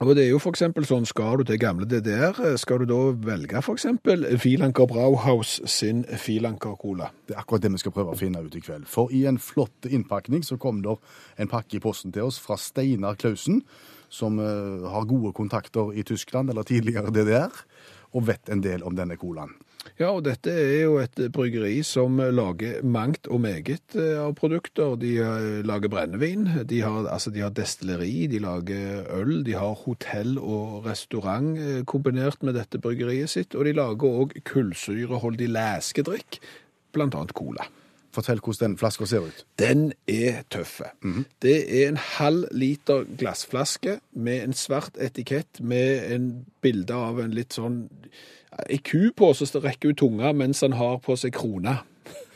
Og 0.01 0.15
det 0.17 0.23
er 0.25 0.31
jo 0.31 0.39
eksempel 0.49 0.87
sånn, 0.89 1.05
skal 1.05 1.37
du 1.37 1.43
til 1.45 1.59
gamle 1.61 1.85
DDR, 1.85 2.39
skal 2.57 2.81
du 2.81 2.87
da 2.89 3.01
velge 3.21 3.61
eksempel 3.61 4.25
Filanker 4.41 4.87
Brauhaus 4.89 5.59
sin 5.69 6.07
Filanker 6.17 6.73
Cola. 6.81 7.11
Det 7.29 7.35
er 7.35 7.43
akkurat 7.43 7.67
det 7.67 7.73
vi 7.75 7.81
skal 7.83 7.93
prøve 7.93 8.15
å 8.15 8.17
finne 8.17 8.41
ut 8.41 8.57
i 8.57 8.63
kveld. 8.65 8.89
For 8.89 9.13
i 9.13 9.27
en 9.29 9.37
flott 9.37 9.85
innpakning 9.85 10.41
så 10.47 10.57
kom 10.57 10.81
det 10.81 10.97
en 11.37 11.53
pakke 11.53 11.77
i 11.77 11.83
posten 11.85 12.17
til 12.17 12.31
oss 12.31 12.41
fra 12.41 12.57
Steinar 12.57 13.21
Klausen, 13.21 13.61
som 14.09 14.41
eh, 14.41 14.89
har 14.89 15.05
gode 15.11 15.35
kontakter 15.37 15.93
i 15.93 16.07
Tyskland, 16.09 16.49
eller 16.49 16.65
tidligere 16.65 17.13
DDR, 17.13 17.61
og 18.17 18.25
vet 18.33 18.49
en 18.49 18.65
del 18.65 18.81
om 18.81 18.97
denne 18.97 19.21
colaen. 19.21 19.53
Ja, 20.01 20.11
og 20.13 20.25
dette 20.27 20.53
er 20.53 20.85
jo 20.85 20.99
et 21.01 21.19
bryggeri 21.33 21.81
som 21.87 22.19
lager 22.21 22.81
mangt 22.85 23.29
og 23.33 23.43
meget 23.45 23.97
eh, 23.97 24.19
av 24.21 24.35
produkter. 24.39 24.97
De 25.01 25.15
eh, 25.21 25.61
lager 25.67 25.93
brennevin, 25.93 26.47
de 26.69 26.81
har, 26.85 27.09
altså 27.09 27.33
de 27.33 27.43
har 27.45 27.53
destilleri, 27.57 28.27
de 28.33 28.41
lager 28.45 29.05
øl, 29.17 29.41
de 29.47 29.57
har 29.57 29.77
hotell 29.85 30.39
og 30.39 30.87
restaurant 30.89 31.53
eh, 31.59 31.83
kombinert 31.89 32.43
med 32.45 32.57
dette 32.61 32.81
bryggeriet 32.81 33.33
sitt, 33.33 33.57
og 33.57 33.69
de 33.69 33.77
lager 33.77 34.25
òg 34.25 34.35
kullsyreholdig 34.49 35.51
læskedrikk, 35.53 36.41
blant 36.97 37.17
annet 37.17 37.37
cola. 37.37 37.69
Fortell 38.11 38.41
hvordan 38.43 38.73
den 38.73 38.81
flaska 38.81 39.07
ser 39.07 39.23
ut. 39.29 39.45
Den 39.61 39.93
er 40.11 40.43
tøffe. 40.51 40.89
Det 41.43 41.61
er 41.63 41.93
en 41.93 42.01
halv 42.19 42.49
liter 42.51 43.05
glassflaske 43.21 44.01
med 44.19 44.49
en 44.49 44.57
svart 44.57 44.99
etikett 44.99 45.61
med 45.63 46.11
en 46.11 46.31
bilde 46.61 46.97
av 46.97 47.21
en 47.23 47.37
litt 47.37 47.55
sånn 47.55 47.85
ei 48.69 48.81
ku 48.85 49.11
på 49.17 49.33
som 49.37 49.63
rekker 49.63 49.95
ut 49.95 50.01
tunga 50.03 50.35
mens 50.37 50.61
han 50.67 50.77
har 50.79 50.99
på 51.05 51.17
seg 51.19 51.35
krone. 51.37 51.79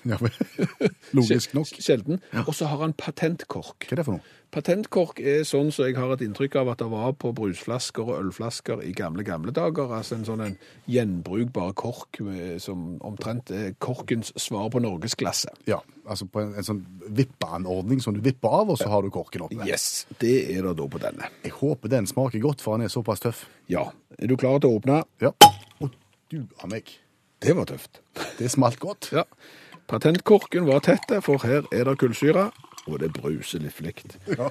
Ja, 0.05 0.19
Logisk 1.17 1.55
nok. 1.57 1.71
Sjelden. 1.81 2.21
Og 2.45 2.55
så 2.55 2.69
har 2.69 2.83
han 2.83 2.93
patentkork. 2.93 3.87
Hva 3.87 3.95
er 3.95 4.01
det 4.01 4.05
for 4.07 4.19
noe? 4.19 4.33
Patentkork 4.55 5.19
er 5.19 5.41
sånn 5.49 5.73
som 5.75 5.89
jeg 5.89 5.97
har 5.99 6.13
et 6.15 6.23
inntrykk 6.23 6.61
av 6.61 6.69
at 6.75 6.83
det 6.83 6.87
var 6.93 7.15
på 7.19 7.33
brusflasker 7.35 8.05
og 8.05 8.21
ølflasker 8.21 8.85
i 8.87 8.93
gamle, 8.95 9.25
gamle 9.27 9.55
dager. 9.55 9.91
Altså 9.97 10.19
en 10.19 10.27
sånn 10.29 10.45
en 10.45 10.55
gjenbrukbar 10.91 11.73
kork 11.81 12.21
som 12.63 12.85
omtrent 13.03 13.51
er 13.55 13.73
korkens 13.83 14.31
svar 14.39 14.69
på 14.71 14.83
norgesglasset. 14.85 15.65
Ja, 15.71 15.81
altså 16.07 16.29
på 16.31 16.45
en, 16.45 16.55
en 16.61 16.69
sånn 16.69 16.85
vippeanordning 17.09 18.05
som 18.05 18.15
du 18.15 18.23
vipper 18.23 18.61
av, 18.61 18.71
og 18.77 18.79
så 18.79 18.93
har 18.93 19.03
du 19.03 19.11
korken 19.15 19.49
oppe. 19.49 19.59
Yes, 19.67 20.05
det 20.23 20.37
er 20.55 20.69
det 20.69 20.77
da 20.79 20.87
på 20.93 21.03
denne. 21.03 21.33
Jeg 21.43 21.57
håper 21.59 21.91
den 21.97 22.07
smaker 22.11 22.45
godt, 22.45 22.63
for 22.63 22.77
han 22.77 22.87
er 22.87 22.93
såpass 22.93 23.25
tøff. 23.25 23.47
Ja. 23.73 23.89
Er 24.21 24.31
du 24.31 24.37
klar 24.39 24.61
til 24.63 24.71
å 24.71 24.79
åpne? 24.79 25.03
Ja. 25.25 25.35
Du 26.33 26.45
av 26.63 26.71
meg. 26.73 26.89
Det 27.45 27.53
var 27.57 27.67
tøft. 27.69 28.01
Det 28.39 28.49
smalt 28.51 28.79
godt. 28.81 29.11
Ja. 29.13 29.25
Patentkorken 29.89 30.65
var 30.67 30.81
tette, 30.85 31.21
for 31.25 31.43
her 31.45 31.67
er 31.73 31.85
det 31.85 31.99
kullsyre, 32.01 32.47
og 32.87 33.01
det 33.03 33.13
bruser 33.13 33.65
flikt. 33.71 34.17
Ja. 34.33 34.49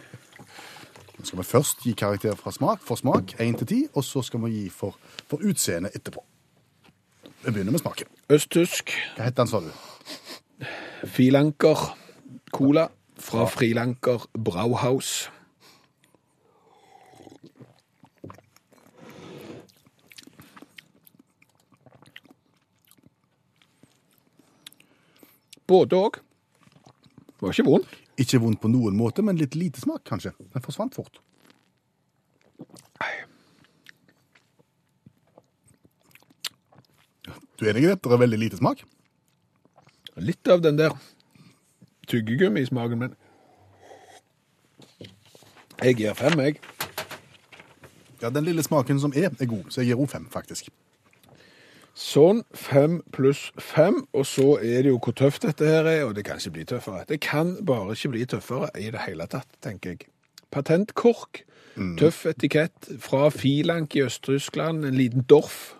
Nå 1.14 1.26
skal 1.26 1.40
vi 1.40 1.46
først 1.46 1.82
gi 1.86 1.94
karakter 1.98 2.36
fra 2.38 2.52
smak, 2.54 2.82
for 2.86 3.00
smak, 3.00 3.34
1 3.42 3.58
til 3.62 3.68
10, 3.68 3.82
og 3.94 4.06
så 4.06 4.22
skal 4.22 4.42
vi 4.46 4.52
gi 4.52 4.70
for, 4.70 4.98
for 5.30 5.42
utseende 5.46 5.90
etterpå. 5.96 6.24
Vi 7.44 7.52
begynner 7.52 7.74
med 7.74 7.82
smaken. 7.82 8.10
Østtysk, 8.30 8.94
Hva 9.18 9.28
heter 9.28 9.44
den, 9.44 9.52
sa 9.52 9.62
du? 9.62 10.68
Filanker, 11.10 11.82
cola 12.54 12.88
fra 13.20 13.46
Frilanker 13.50 14.30
Brauhaus. 14.38 15.32
Både 25.70 26.00
òg. 26.00 26.20
Var 27.42 27.54
ikke 27.54 27.68
vondt. 27.68 28.00
Ikke 28.20 28.40
vondt 28.40 28.62
på 28.62 28.70
noen 28.72 28.96
måte, 28.98 29.24
men 29.26 29.40
litt 29.40 29.56
lite 29.58 29.82
smak, 29.82 30.04
kanskje. 30.08 30.34
Den 30.54 30.64
forsvant 30.66 30.96
fort. 30.96 31.20
Du 37.60 37.66
er 37.66 37.74
enig 37.74 37.86
i 37.86 37.92
dette? 37.94 38.10
Det 38.10 38.16
er 38.16 38.22
veldig 38.26 38.40
lite 38.42 38.60
smak? 38.60 38.84
Litt 40.20 40.50
av 40.52 40.62
den 40.62 40.78
der 40.78 40.96
tyggegummismaken, 42.12 43.00
men 43.06 43.16
Jeg 45.84 45.98
gir 46.00 46.14
fem, 46.16 46.40
jeg. 46.40 46.60
Ja, 48.22 48.30
Den 48.30 48.46
lille 48.46 48.64
smaken 48.64 49.00
som 49.00 49.12
er, 49.16 49.34
er 49.40 49.46
god, 49.46 49.66
så 49.70 49.82
jeg 49.82 49.90
gir 49.92 49.98
henne 50.00 50.08
fem, 50.08 50.28
faktisk. 50.32 50.70
Sånn, 51.94 52.40
fem 52.58 53.02
pluss 53.14 53.52
fem, 53.62 54.00
og 54.18 54.26
så 54.26 54.56
er 54.66 54.82
det 54.82 54.90
jo 54.90 54.98
hvor 55.04 55.14
tøft 55.14 55.44
dette 55.46 55.68
her 55.70 55.86
er, 55.86 56.04
og 56.08 56.16
det 56.18 56.24
kan 56.26 56.40
ikke 56.42 56.52
bli 56.56 56.64
tøffere. 56.66 57.04
Det 57.10 57.20
kan 57.22 57.52
bare 57.66 57.94
ikke 57.94 58.10
bli 58.16 58.26
tøffere 58.26 58.72
i 58.82 58.88
det 58.90 59.04
hele 59.06 59.28
tatt, 59.30 59.48
tenker 59.62 59.94
jeg. 59.94 60.08
Patentkork, 60.54 61.44
tøff 62.00 62.26
etikett 62.30 62.90
fra 63.02 63.30
Filank 63.34 63.96
i 63.98 64.04
Øst-Tyskland, 64.08 64.86
en 64.90 64.98
liten 64.98 65.26
Dorf. 65.30 65.76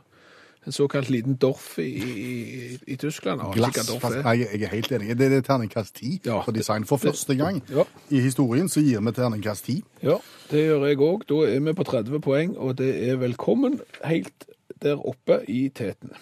En 0.66 0.72
såkalt 0.72 1.10
liten 1.12 1.36
Dorf 1.36 1.74
i, 1.82 1.90
i, 2.00 2.78
i 2.88 2.96
Tyskland. 2.96 3.42
Glass. 3.54 3.90
Nei, 4.24 4.38
jeg 4.46 4.62
er 4.64 4.72
helt 4.72 4.94
enig. 4.96 5.18
Det 5.20 5.28
er 5.36 5.42
terningkast 5.44 5.96
ti 5.98 6.14
Ja. 6.26 6.38
for 6.46 6.52
design. 6.56 6.86
For 6.88 6.98
første 6.98 7.36
gang 7.36 7.60
Ja. 7.70 7.84
i 8.10 8.22
historien 8.24 8.70
så 8.72 8.80
gir 8.86 9.02
vi 9.04 9.12
terningkast 9.12 9.66
ti. 9.66 9.82
Ja, 10.02 10.16
det 10.52 10.64
gjør 10.70 10.86
jeg 10.88 10.98
òg. 11.04 11.26
Da 11.28 11.42
er 11.52 11.60
vi 11.60 11.74
på 11.74 11.84
30 11.84 12.20
poeng, 12.22 12.56
og 12.58 12.78
det 12.78 12.94
er 13.10 13.18
velkommen 13.18 13.80
helt 14.06 14.48
der 14.82 15.02
oppe 15.06 15.44
i 15.48 15.70
teten. 15.70 16.14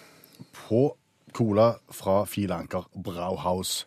på 0.52 0.96
cola 1.32 1.72
fra 1.90 2.24
Filanker 2.24 2.88
Brauhaus. 3.04 3.86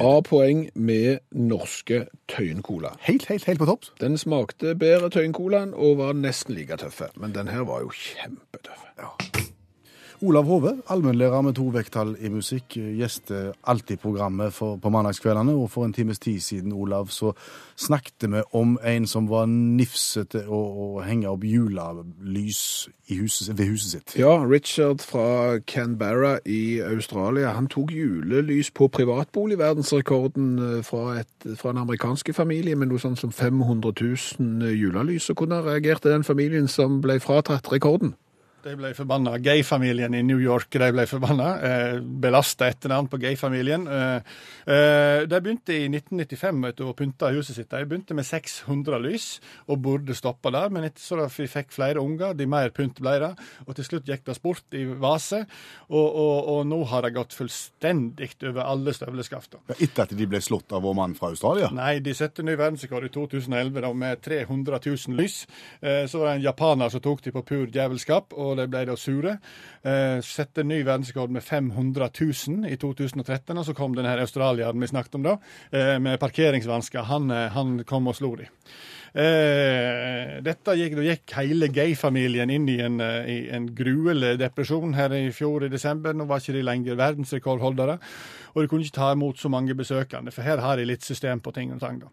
A-poeng 0.00 0.70
med 0.74 1.18
norske 1.30 2.06
Tøyen-cola. 2.28 2.96
Helt, 3.00 3.26
helt, 3.26 3.44
helt 3.44 3.58
på 3.58 3.66
topp. 3.66 3.84
Den 4.00 4.18
smakte 4.18 4.74
bedre 4.74 5.10
Tøyen-colaen 5.10 5.74
og 5.74 5.98
var 6.02 6.18
nesten 6.18 6.58
like 6.58 6.76
tøffe, 6.82 7.12
men 7.16 7.34
den 7.34 7.48
her 7.48 7.62
var 7.70 7.86
jo 7.86 7.94
kjempetøff. 7.94 9.43
Olav 10.24 10.44
Hove, 10.48 10.70
allmennlærer 10.88 11.42
med 11.44 11.52
to 11.58 11.66
vekttall 11.68 12.14
i 12.16 12.30
musikk, 12.32 12.78
gjester 12.96 13.50
alltid 13.68 14.00
programmet 14.00 14.54
for, 14.56 14.78
på 14.80 14.88
mandagskveldene. 14.88 15.52
Og 15.52 15.68
for 15.70 15.84
en 15.84 15.92
times 15.92 16.18
tid 16.18 16.40
siden, 16.40 16.72
Olav, 16.72 17.10
så 17.12 17.34
snakket 17.76 18.24
vi 18.32 18.40
om 18.56 18.78
en 18.80 19.06
som 19.06 19.28
var 19.28 19.44
nifsete 19.50 20.46
å, 20.48 20.60
å 20.86 20.86
henge 21.04 21.28
opp 21.28 21.44
julelys 21.44 22.88
huset, 23.10 23.52
ved 23.58 23.68
huset 23.74 23.90
sitt. 23.90 24.16
Ja, 24.16 24.38
Richard 24.48 25.04
fra 25.04 25.58
Canberra 25.68 26.38
i 26.48 26.80
Australia, 26.80 27.52
han 27.52 27.68
tok 27.68 27.92
julelys 27.92 28.72
på 28.72 28.88
privatboligverdensrekorden 28.88 30.50
eh, 30.58 30.82
fra, 30.88 31.20
et, 31.20 31.48
fra 31.60 31.74
en 31.74 31.84
amerikanske 31.84 32.32
familie 32.32 32.80
med 32.80 32.94
noe 32.94 33.02
sånt 33.02 33.20
som 33.20 33.32
500 33.32 33.92
000 34.40 34.72
julelys. 34.72 35.28
Og 35.30 35.42
hvordan 35.44 35.66
reagerte 35.68 36.08
den 36.08 36.24
familien 36.24 36.68
som 36.68 37.02
ble 37.04 37.20
fratatt 37.20 37.68
rekorden? 37.72 38.16
De 38.64 38.72
ble 38.78 38.94
forbanna. 38.96 39.34
Gay-familien 39.44 40.14
i 40.16 40.22
New 40.24 40.40
York 40.40 40.72
de 40.80 40.86
ble 40.94 41.04
forbanna. 41.08 41.48
Eh, 41.68 41.96
Belasta 42.00 42.70
etternavn 42.72 43.10
på 43.12 43.18
gay-familien. 43.20 43.84
Eh, 43.84 44.36
eh, 44.64 45.24
de 45.28 45.40
begynte 45.44 45.74
i 45.76 45.88
1995 45.90 46.62
vet 46.64 46.78
du, 46.78 46.84
å 46.88 46.94
pynte 46.96 47.28
huset 47.34 47.58
sitt. 47.58 47.68
De 47.68 47.84
begynte 47.84 48.16
med 48.16 48.24
600 48.24 49.00
lys 49.04 49.26
og 49.68 49.82
burde 49.84 50.16
stoppa 50.16 50.52
der, 50.54 50.72
men 50.72 50.86
etter 50.88 51.04
så 51.04 51.18
vi 51.34 51.48
fikk 51.50 51.74
flere 51.76 52.00
unger, 52.00 52.32
de 52.38 52.46
mer 52.48 52.72
pynt 52.72 53.02
ble 53.04 53.18
det. 53.20 53.30
Og 53.66 53.76
til 53.76 53.88
slutt 53.88 54.08
gikk 54.08 54.24
det 54.30 54.38
sport 54.38 54.78
i 54.78 54.86
vase, 54.88 55.42
og, 55.90 56.08
og, 56.08 56.48
og 56.54 56.62
nå 56.70 56.80
har 56.88 57.04
det 57.04 57.12
gått 57.18 57.36
fullstendig 57.36 58.30
over 58.48 58.64
alle 58.64 58.96
støvleskaft. 58.96 59.58
Ja, 59.68 59.76
Etter 59.76 60.06
at 60.06 60.16
de 60.16 60.28
ble 60.30 60.40
slått 60.40 60.72
av 60.72 60.86
vår 60.86 60.96
mann 60.96 61.18
fra 61.18 61.28
Australia. 61.34 61.68
Nei, 61.74 61.98
de 62.04 62.16
satte 62.16 62.46
ny 62.46 62.56
verdensrekord 62.56 63.10
i 63.10 63.12
2011 63.12 63.84
da, 63.84 63.92
med 63.92 64.24
300 64.24 64.80
000 64.88 65.20
lys. 65.20 65.42
Eh, 65.84 66.04
så 66.08 66.22
var 66.22 66.32
det 66.32 66.38
en 66.38 66.46
japaner 66.48 66.92
som 66.92 67.04
tok 67.04 67.20
de 67.28 67.34
på 67.34 67.44
pur 67.44 67.68
djevelskap, 67.68 68.32
og 68.32 68.53
de 68.56 68.66
ble 68.70 68.84
da 68.86 68.96
sure. 68.96 69.38
Eh, 69.84 70.18
sette 70.24 70.64
ny 70.64 70.82
verdensrekord 70.84 71.30
med 71.30 71.42
500 71.42 72.10
000 72.20 72.66
i 72.70 72.76
2013, 72.76 73.56
og 73.58 73.64
så 73.66 73.74
kom 73.76 73.94
denne 73.94 74.16
australieren 74.20 74.80
vi 74.80 74.86
snakket 74.90 75.14
om 75.20 75.22
da, 75.22 75.38
eh, 75.72 75.98
med 75.98 76.20
parkeringsvansker. 76.20 77.04
Han, 77.10 77.30
eh, 77.30 77.48
han 77.50 77.84
kom 77.84 78.06
og 78.08 78.16
slo 78.16 78.34
dem. 78.36 78.46
Eh, 79.14 80.40
dette 80.42 80.74
gikk, 80.74 80.96
da 80.98 81.04
gikk 81.06 81.34
hele 81.38 81.68
gay-familien 81.70 82.50
inn 82.50 82.66
i 82.68 82.80
en, 82.82 83.00
eh, 83.00 83.28
i 83.30 83.36
en 83.54 83.68
gruelig 83.76 84.38
depresjon 84.40 84.94
her 84.94 85.14
i 85.14 85.28
fjor 85.30 85.64
i 85.64 85.68
desember. 85.70 86.12
Nå 86.12 86.26
var 86.26 86.42
ikke 86.42 86.56
de 86.56 86.64
lenger 86.66 86.98
verdensrekordholdere, 86.98 87.98
og 88.54 88.62
de 88.62 88.68
kunne 88.68 88.82
ikke 88.82 88.98
ta 88.98 89.12
imot 89.12 89.38
så 89.38 89.48
mange 89.48 89.74
besøkende, 89.74 90.32
for 90.32 90.42
her 90.42 90.58
har 90.58 90.76
de 90.76 90.84
litt 90.84 91.02
system 91.02 91.40
på 91.40 91.54
ting 91.54 91.72
og 91.72 91.80
tang. 91.80 92.00
da. 92.00 92.06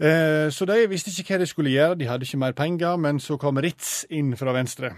Eh, 0.00 0.48
Så 0.50 0.66
de 0.66 0.86
visste 0.88 1.10
ikke 1.10 1.34
hva 1.34 1.38
de 1.40 1.46
skulle 1.46 1.70
gjøre, 1.70 1.98
de 1.98 2.06
hadde 2.06 2.22
ikke 2.24 2.38
mer 2.38 2.52
penger, 2.52 2.96
men 2.98 3.18
så 3.18 3.38
kom 3.38 3.56
Ritz 3.56 4.04
inn 4.10 4.36
fra 4.36 4.52
venstre. 4.52 4.94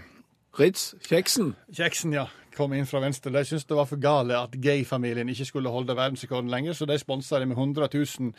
Ritz, 0.55 0.93
kjeksen. 1.03 1.53
Kjeksen, 1.75 2.13
ja, 2.15 2.29
kom 2.55 2.73
inn 2.73 2.87
fra 2.87 3.01
venstre. 3.03 3.33
De 3.33 3.43
syntes 3.43 3.67
det 3.67 3.75
var 3.75 3.89
for 3.89 3.99
gale 3.99 4.37
at 4.39 4.55
gay-familien 4.63 5.27
ikke 5.31 5.49
skulle 5.49 5.73
holde 5.73 5.97
verdensrekorden 5.97 6.51
lenger, 6.51 6.77
så 6.77 6.87
de 6.87 6.95
sponsa 7.01 7.41
det 7.41 7.49
med 7.49 7.59
100 7.59 7.89
000 7.91 8.31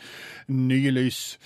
nye 0.49 0.93
lys. 0.95 1.37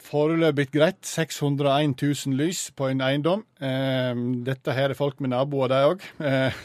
Foreløpig 0.00 0.70
greit. 0.72 1.02
601 1.04 1.96
000 2.02 2.38
lys 2.38 2.70
på 2.76 2.88
en 2.88 3.02
eiendom. 3.04 3.42
Eh, 3.60 4.22
dette 4.46 4.72
her 4.72 4.94
er 4.94 4.98
folk 4.98 5.20
med 5.20 5.34
naboer, 5.34 5.68
de 5.68 5.82
òg. 5.90 6.06
Eh, 6.30 6.62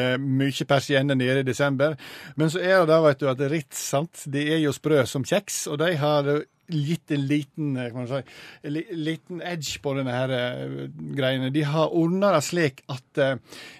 eh, 0.00 0.16
mye 0.18 0.66
persienner 0.68 1.14
nede 1.14 1.44
i 1.44 1.46
desember. 1.46 1.94
Men 2.36 2.50
så 2.50 2.64
er 2.64 2.80
det 2.80 2.90
da, 2.90 3.00
vet 3.04 3.20
du, 3.20 3.28
at 3.30 3.46
Ritz 3.52 3.84
sant? 3.92 4.24
de 4.32 4.48
er 4.56 4.64
jo 4.64 4.74
sprø 4.74 5.04
som 5.06 5.24
kjeks, 5.28 5.66
og 5.70 5.78
de 5.84 5.92
har 6.00 6.32
gitt 6.68 7.10
en 7.10 7.26
liten, 7.26 7.76
eh, 7.76 7.90
kan 7.92 8.04
man 8.04 8.08
si, 8.08 8.82
liten 8.90 9.42
edge 9.42 9.78
på 9.82 9.94
denne 9.94 10.14
her 10.14 10.34
eh, 10.34 10.88
greiene. 11.16 11.50
De 11.54 11.62
har 11.62 11.94
ordna 11.94 12.32
det 12.34 12.42
slik 12.46 12.82
at 12.92 13.22
eh, 13.22 13.36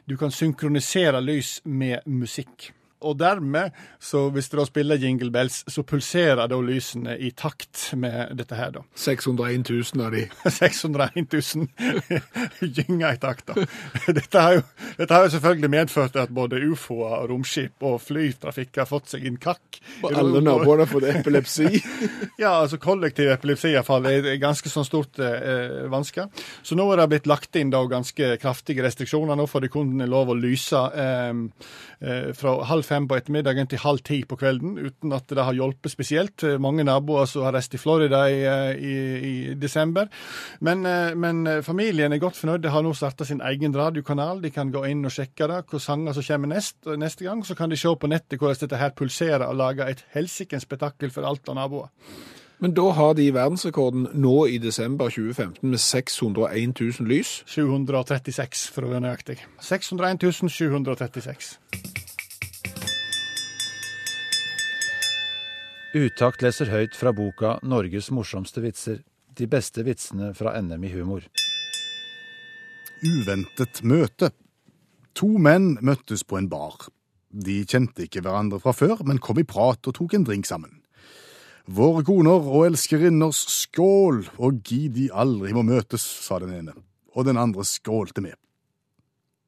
du 0.06 0.16
kan 0.16 0.30
synkronisere 0.30 1.20
lys 1.24 1.60
med 1.64 2.06
musikk. 2.06 2.70
Og 3.04 3.18
dermed, 3.20 3.74
så 4.00 4.26
hvis 4.32 4.48
dere 4.52 4.64
spiller 4.66 5.00
Jingle 5.00 5.30
Bells, 5.34 5.60
så 5.68 5.82
pulserer 5.86 6.48
da 6.48 6.58
lysene 6.62 7.16
i 7.20 7.30
takt 7.36 7.90
med 7.98 8.32
dette 8.38 8.56
her, 8.56 8.72
da. 8.78 8.84
601 9.06 9.68
000 9.70 10.04
av 10.06 10.14
de. 10.16 10.24
601 10.48 11.36
000 11.36 12.70
gynger 12.78 13.12
i 13.12 13.20
takt. 13.20 13.50
da. 13.50 13.66
Dette 14.16 14.42
har, 14.42 14.56
jo, 14.58 14.64
dette 14.96 15.12
har 15.12 15.26
jo 15.26 15.34
selvfølgelig 15.36 15.70
medført 15.76 16.16
at 16.20 16.32
både 16.34 16.60
ufoer, 16.70 17.26
romskip 17.30 17.84
og 17.86 17.98
flytrafikk 18.04 18.80
har 18.80 18.88
fått 18.88 19.12
seg 19.12 19.26
en 19.28 19.38
kakk. 19.40 19.80
Og 20.02 20.16
alle 20.16 20.42
naboene 20.44 20.86
har 20.86 20.92
fått 20.92 21.10
epilepsi. 21.12 21.68
Ja, 22.36 22.60
altså 22.62 22.76
kollektiv 22.80 23.30
epilepsi 23.32 23.70
i 23.70 23.74
hvert 23.76 23.86
fall 23.88 24.06
er 24.10 24.26
ganske 24.40 24.68
sånn 24.68 24.84
stort 24.84 25.18
eh, 25.22 25.86
vanske. 25.90 26.26
Så 26.66 26.76
nå 26.76 26.84
er 26.92 27.00
det 27.00 27.06
blitt 27.12 27.28
lagt 27.30 27.56
inn 27.56 27.70
da 27.72 27.80
ganske 27.88 28.34
kraftige 28.42 28.84
restriksjoner. 28.84 29.38
Nå 29.38 29.46
får 29.48 29.64
de 29.64 29.70
kun 29.72 29.94
lov 30.10 30.32
å 30.32 30.36
lyse 30.36 30.80
eh, 31.00 31.32
eh, 32.00 32.28
fra 32.36 32.56
halv 32.68 32.85
fem 32.86 33.06
på 33.08 33.16
ettermiddagen 33.18 33.68
til 33.70 33.80
halv 33.82 34.02
ti 34.06 34.20
på 34.28 34.38
kvelden, 34.38 34.76
uten 34.78 35.14
at 35.16 35.28
det 35.28 35.44
har 35.44 35.56
hjulpet 35.56 35.92
spesielt. 35.92 36.44
Mange 36.62 36.84
naboer 36.86 37.26
som 37.30 37.44
har 37.46 37.56
reist 37.56 37.72
til 37.74 37.82
Florida 37.82 38.22
i, 38.30 38.42
eh, 38.46 38.76
i, 38.76 38.94
i 39.30 39.54
desember. 39.54 40.08
Men, 40.60 40.86
eh, 40.86 41.14
men 41.14 41.46
eh, 41.46 41.62
familien 41.62 42.12
er 42.12 42.22
godt 42.22 42.38
fornøyd. 42.38 42.62
De 42.64 42.72
har 42.72 42.84
nå 42.86 42.94
starta 42.96 43.26
sin 43.26 43.42
egen 43.44 43.76
radiokanal. 43.76 44.42
De 44.42 44.50
kan 44.54 44.72
gå 44.72 44.84
inn 44.90 45.04
og 45.04 45.14
sjekke 45.14 45.50
det, 45.50 45.64
hvor 45.70 45.82
sanger 45.82 46.16
som 46.16 46.26
kommer 46.30 46.54
nest, 46.54 46.78
neste 46.86 47.26
gang. 47.26 47.44
Så 47.46 47.58
kan 47.58 47.70
de 47.70 47.76
se 47.80 47.92
på 47.92 48.10
nettet 48.10 48.40
hvordan 48.40 48.62
dette 48.62 48.80
her 48.80 48.96
pulserer, 48.96 49.46
og 49.46 49.60
lage 49.60 49.90
et 49.90 50.04
helsikens 50.14 50.66
spetakkel 50.66 51.12
for 51.12 51.26
alt 51.28 51.48
av 51.48 51.60
naboer. 51.60 51.92
Men 52.58 52.72
da 52.72 52.88
har 52.96 53.12
de 53.14 53.26
verdensrekorden 53.34 54.06
nå 54.16 54.46
i 54.48 54.56
desember 54.58 55.12
2015 55.12 55.70
med 55.70 55.78
601 55.78 56.80
000 56.80 57.10
lys. 57.10 57.42
736, 57.52 58.70
for 58.72 58.86
å 58.86 58.94
være 58.94 59.04
nøyaktig. 59.04 59.38
601 59.60 60.48
736. 60.48 61.56
Utakt 65.94 66.42
leser 66.42 66.66
høyt 66.72 66.96
fra 66.98 67.12
boka 67.14 67.58
'Norges 67.62 68.10
morsomste 68.10 68.60
vitser'. 68.60 69.04
De 69.36 69.46
beste 69.46 69.84
vitsene 69.84 70.32
fra 70.34 70.56
NM 70.60 70.84
i 70.84 70.92
humor. 70.96 71.22
Uventet 73.04 73.82
møte. 73.84 74.32
To 75.14 75.28
menn 75.38 75.76
møttes 75.84 76.24
på 76.24 76.38
en 76.38 76.48
bar. 76.48 76.88
De 77.30 77.60
kjente 77.68 78.06
ikke 78.06 78.22
hverandre 78.24 78.58
fra 78.60 78.72
før, 78.72 79.04
men 79.04 79.20
kom 79.20 79.38
i 79.38 79.44
prat 79.44 79.86
og 79.86 79.94
tok 79.94 80.14
en 80.16 80.24
drink 80.24 80.48
sammen. 80.48 80.80
Våre 81.66 82.02
koner 82.06 82.46
og 82.46 82.66
elskerinners 82.70 83.42
skål, 83.50 84.24
og 84.38 84.62
gi 84.64 84.88
de 84.88 85.08
aldri 85.12 85.52
må 85.52 85.64
møtes, 85.66 86.02
sa 86.02 86.38
den 86.38 86.54
ene, 86.54 86.74
og 87.14 87.26
den 87.26 87.36
andre 87.36 87.64
skålte 87.66 88.22
med. 88.24 88.34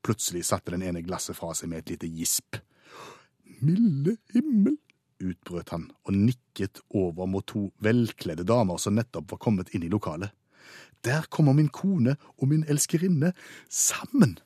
Plutselig 0.03 0.45
satte 0.49 0.75
den 0.75 0.83
ene 0.83 1.03
glasset 1.03 1.37
fra 1.39 1.55
seg 1.55 1.71
med 1.71 1.85
et 1.85 1.95
lite 1.95 2.11
gisp. 2.11 2.59
Milde 3.63 4.17
himmel, 4.35 4.77
utbrøt 5.23 5.73
han 5.75 5.89
og 6.07 6.15
nikket 6.15 6.81
over 6.95 7.29
mot 7.31 7.47
to 7.49 7.69
velkledde 7.85 8.47
damer 8.49 8.81
som 8.83 8.97
nettopp 8.99 9.33
var 9.35 9.43
kommet 9.43 9.73
inn 9.75 9.87
i 9.87 9.93
lokalet. 9.93 10.31
Der 11.07 11.27
kommer 11.31 11.55
min 11.55 11.71
kone 11.71 12.17
og 12.37 12.49
min 12.51 12.65
elskerinne 12.69 13.33
sammen. 13.69 14.39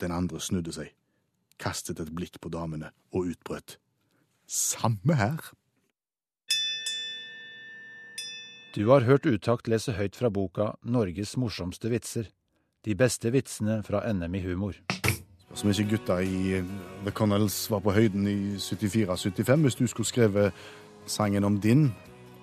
Den 0.00 0.12
andre 0.12 0.40
snudde 0.40 0.74
seg, 0.74 0.90
kastet 1.58 2.00
et 2.02 2.12
blikk 2.14 2.40
på 2.42 2.52
damene 2.52 2.92
og 3.14 3.32
utbrøt. 3.32 3.78
Samme 4.46 5.16
her. 5.16 5.40
Du 8.74 8.88
har 8.90 9.06
hørt 9.06 9.26
Utakt 9.26 9.68
lese 9.70 9.94
høyt 9.94 10.16
fra 10.18 10.28
boka 10.30 10.74
'Norges 10.82 11.36
morsomste 11.38 11.88
vitser'. 11.88 12.32
De 12.84 12.94
beste 12.94 13.30
vitsene 13.30 13.82
fra 13.82 14.02
NM 14.12 14.34
i 14.34 14.42
humor. 14.42 14.74
Som 15.54 15.70
ikke 15.70 15.90
gutta 15.90 16.18
i 16.18 16.58
The 17.04 17.12
Connells 17.14 17.70
var 17.70 17.78
på 17.84 17.92
høyden 17.94 18.26
i 18.26 18.56
74-75, 18.58 19.60
hvis 19.62 19.74
du 19.74 19.86
skulle 19.86 20.06
skrevet 20.06 20.52
sangen 21.06 21.44
om 21.44 21.60
din 21.60 21.92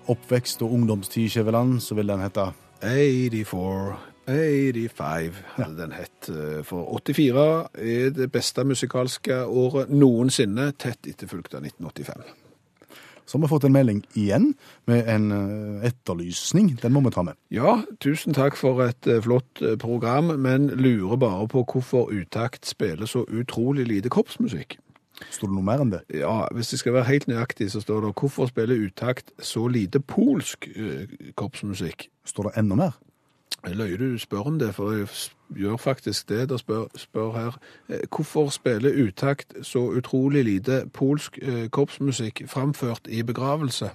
oppvekst 0.08 0.62
og 0.62 0.72
ungdomstid, 0.72 1.28
Skjæveland, 1.28 1.80
så 1.80 1.94
ville 1.94 2.12
den 2.12 2.22
hete 2.24 2.48
84, 2.82 3.98
85 4.26 5.34
hadde 5.56 5.76
den 5.82 5.92
hett. 5.92 6.28
eh, 6.28 6.62
For 6.64 6.88
84 6.98 7.68
er 7.74 8.10
det 8.10 8.32
beste 8.32 8.64
musikalske 8.64 9.44
året 9.44 9.90
noensinne, 9.90 10.72
tett 10.72 11.06
etterfulgt 11.06 11.54
av 11.54 11.62
1985. 11.62 12.41
Så 13.32 13.38
har 13.38 13.46
vi 13.46 13.48
fått 13.48 13.64
en 13.64 13.72
melding 13.72 14.02
igjen 14.12 14.50
med 14.84 15.06
en 15.08 15.30
eh, 15.32 15.86
etterlysning. 15.88 16.66
Den 16.82 16.92
må 16.92 17.00
vi 17.00 17.14
ta 17.14 17.22
med. 17.24 17.38
Ja, 17.48 17.78
tusen 18.04 18.36
takk 18.36 18.58
for 18.60 18.82
et 18.84 19.08
eh, 19.08 19.22
flott 19.24 19.62
eh, 19.64 19.78
program, 19.80 20.34
men 20.36 20.66
lurer 20.76 21.16
bare 21.16 21.46
på 21.48 21.62
hvorfor 21.64 22.12
Utakt 22.12 22.68
spiller 22.68 23.08
så 23.08 23.22
utrolig 23.32 23.86
lite 23.88 24.12
korpsmusikk. 24.12 24.76
Står 25.32 25.48
det 25.48 25.56
noe 25.56 25.64
mer 25.64 25.80
enn 25.80 25.94
det? 25.94 26.02
Ja, 26.12 26.42
hvis 26.52 26.74
det 26.74 26.82
skal 26.82 26.98
være 26.98 27.08
helt 27.08 27.30
nøyaktig, 27.30 27.70
så 27.72 27.80
står 27.80 28.04
det 28.04 28.12
hvorfor 28.20 28.52
spiller 28.52 28.84
Utakt 28.84 29.32
så 29.40 29.64
lite 29.64 30.04
polsk 30.04 30.68
korpsmusikk? 31.40 32.10
Står 32.28 32.50
det 32.50 32.58
enda 32.60 32.76
mer? 32.82 33.00
Løye 33.66 33.96
du 33.96 34.18
spør 34.18 34.46
om 34.50 34.58
det, 34.58 34.74
for 34.74 34.92
jeg 34.92 35.08
gjør 35.56 35.76
faktisk 35.76 36.28
det. 36.28 36.48
Der 36.48 36.56
spør, 36.56 36.84
spør 36.96 37.32
her 37.32 37.58
eh, 37.88 38.00
hvorfor 38.16 38.48
spiller 38.48 39.06
Utakt 39.06 39.54
så 39.62 39.78
utrolig 39.78 40.44
lite 40.44 40.88
polsk 40.94 41.38
eh, 41.42 41.68
korpsmusikk 41.70 42.42
framført 42.46 43.06
i 43.06 43.22
begravelse? 43.22 43.90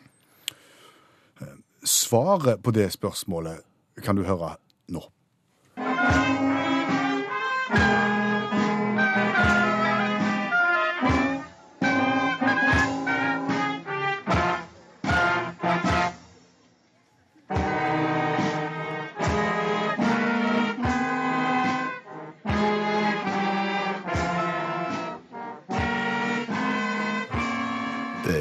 Svaret 1.83 2.63
på 2.63 2.71
det 2.71 2.91
spørsmålet 2.91 3.57
kan 4.03 4.15
du 4.15 4.23
høre 4.23 4.55
nå. 4.87 5.03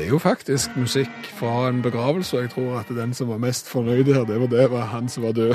Er 0.07 0.11
jo 0.11 0.19
faktisk 0.23 0.77
musikk 0.79 1.31
fra 1.35 1.69
en 1.69 1.83
begravelse, 1.83 2.37
og 2.37 2.43
jeg 2.43 2.51
tror 2.51 2.79
at 2.79 2.91
den 2.95 3.15
som 3.15 3.29
var 3.29 3.41
mest 3.43 3.69
fornøyd 3.69 4.13
her, 4.15 4.25
det 4.25 4.41
var, 4.41 4.47
det 4.47 4.71
var 4.71 4.87
han 4.93 5.09
som 5.09 5.23
var 5.23 5.33
død. 5.33 5.55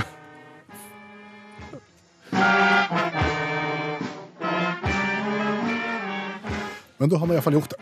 Men 6.99 7.09
da 7.09 7.17
har 7.17 7.25
vi 7.25 7.33
iallfall 7.33 7.57
gjort 7.57 7.73
det. 7.73 7.79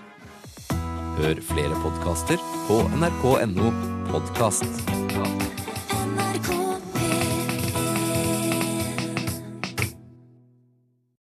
Hør 1.19 1.41
flere 1.49 1.81
podkaster 1.83 2.37
på 2.69 2.83
nrk.no 3.01 3.73
podkast. 4.13 5.38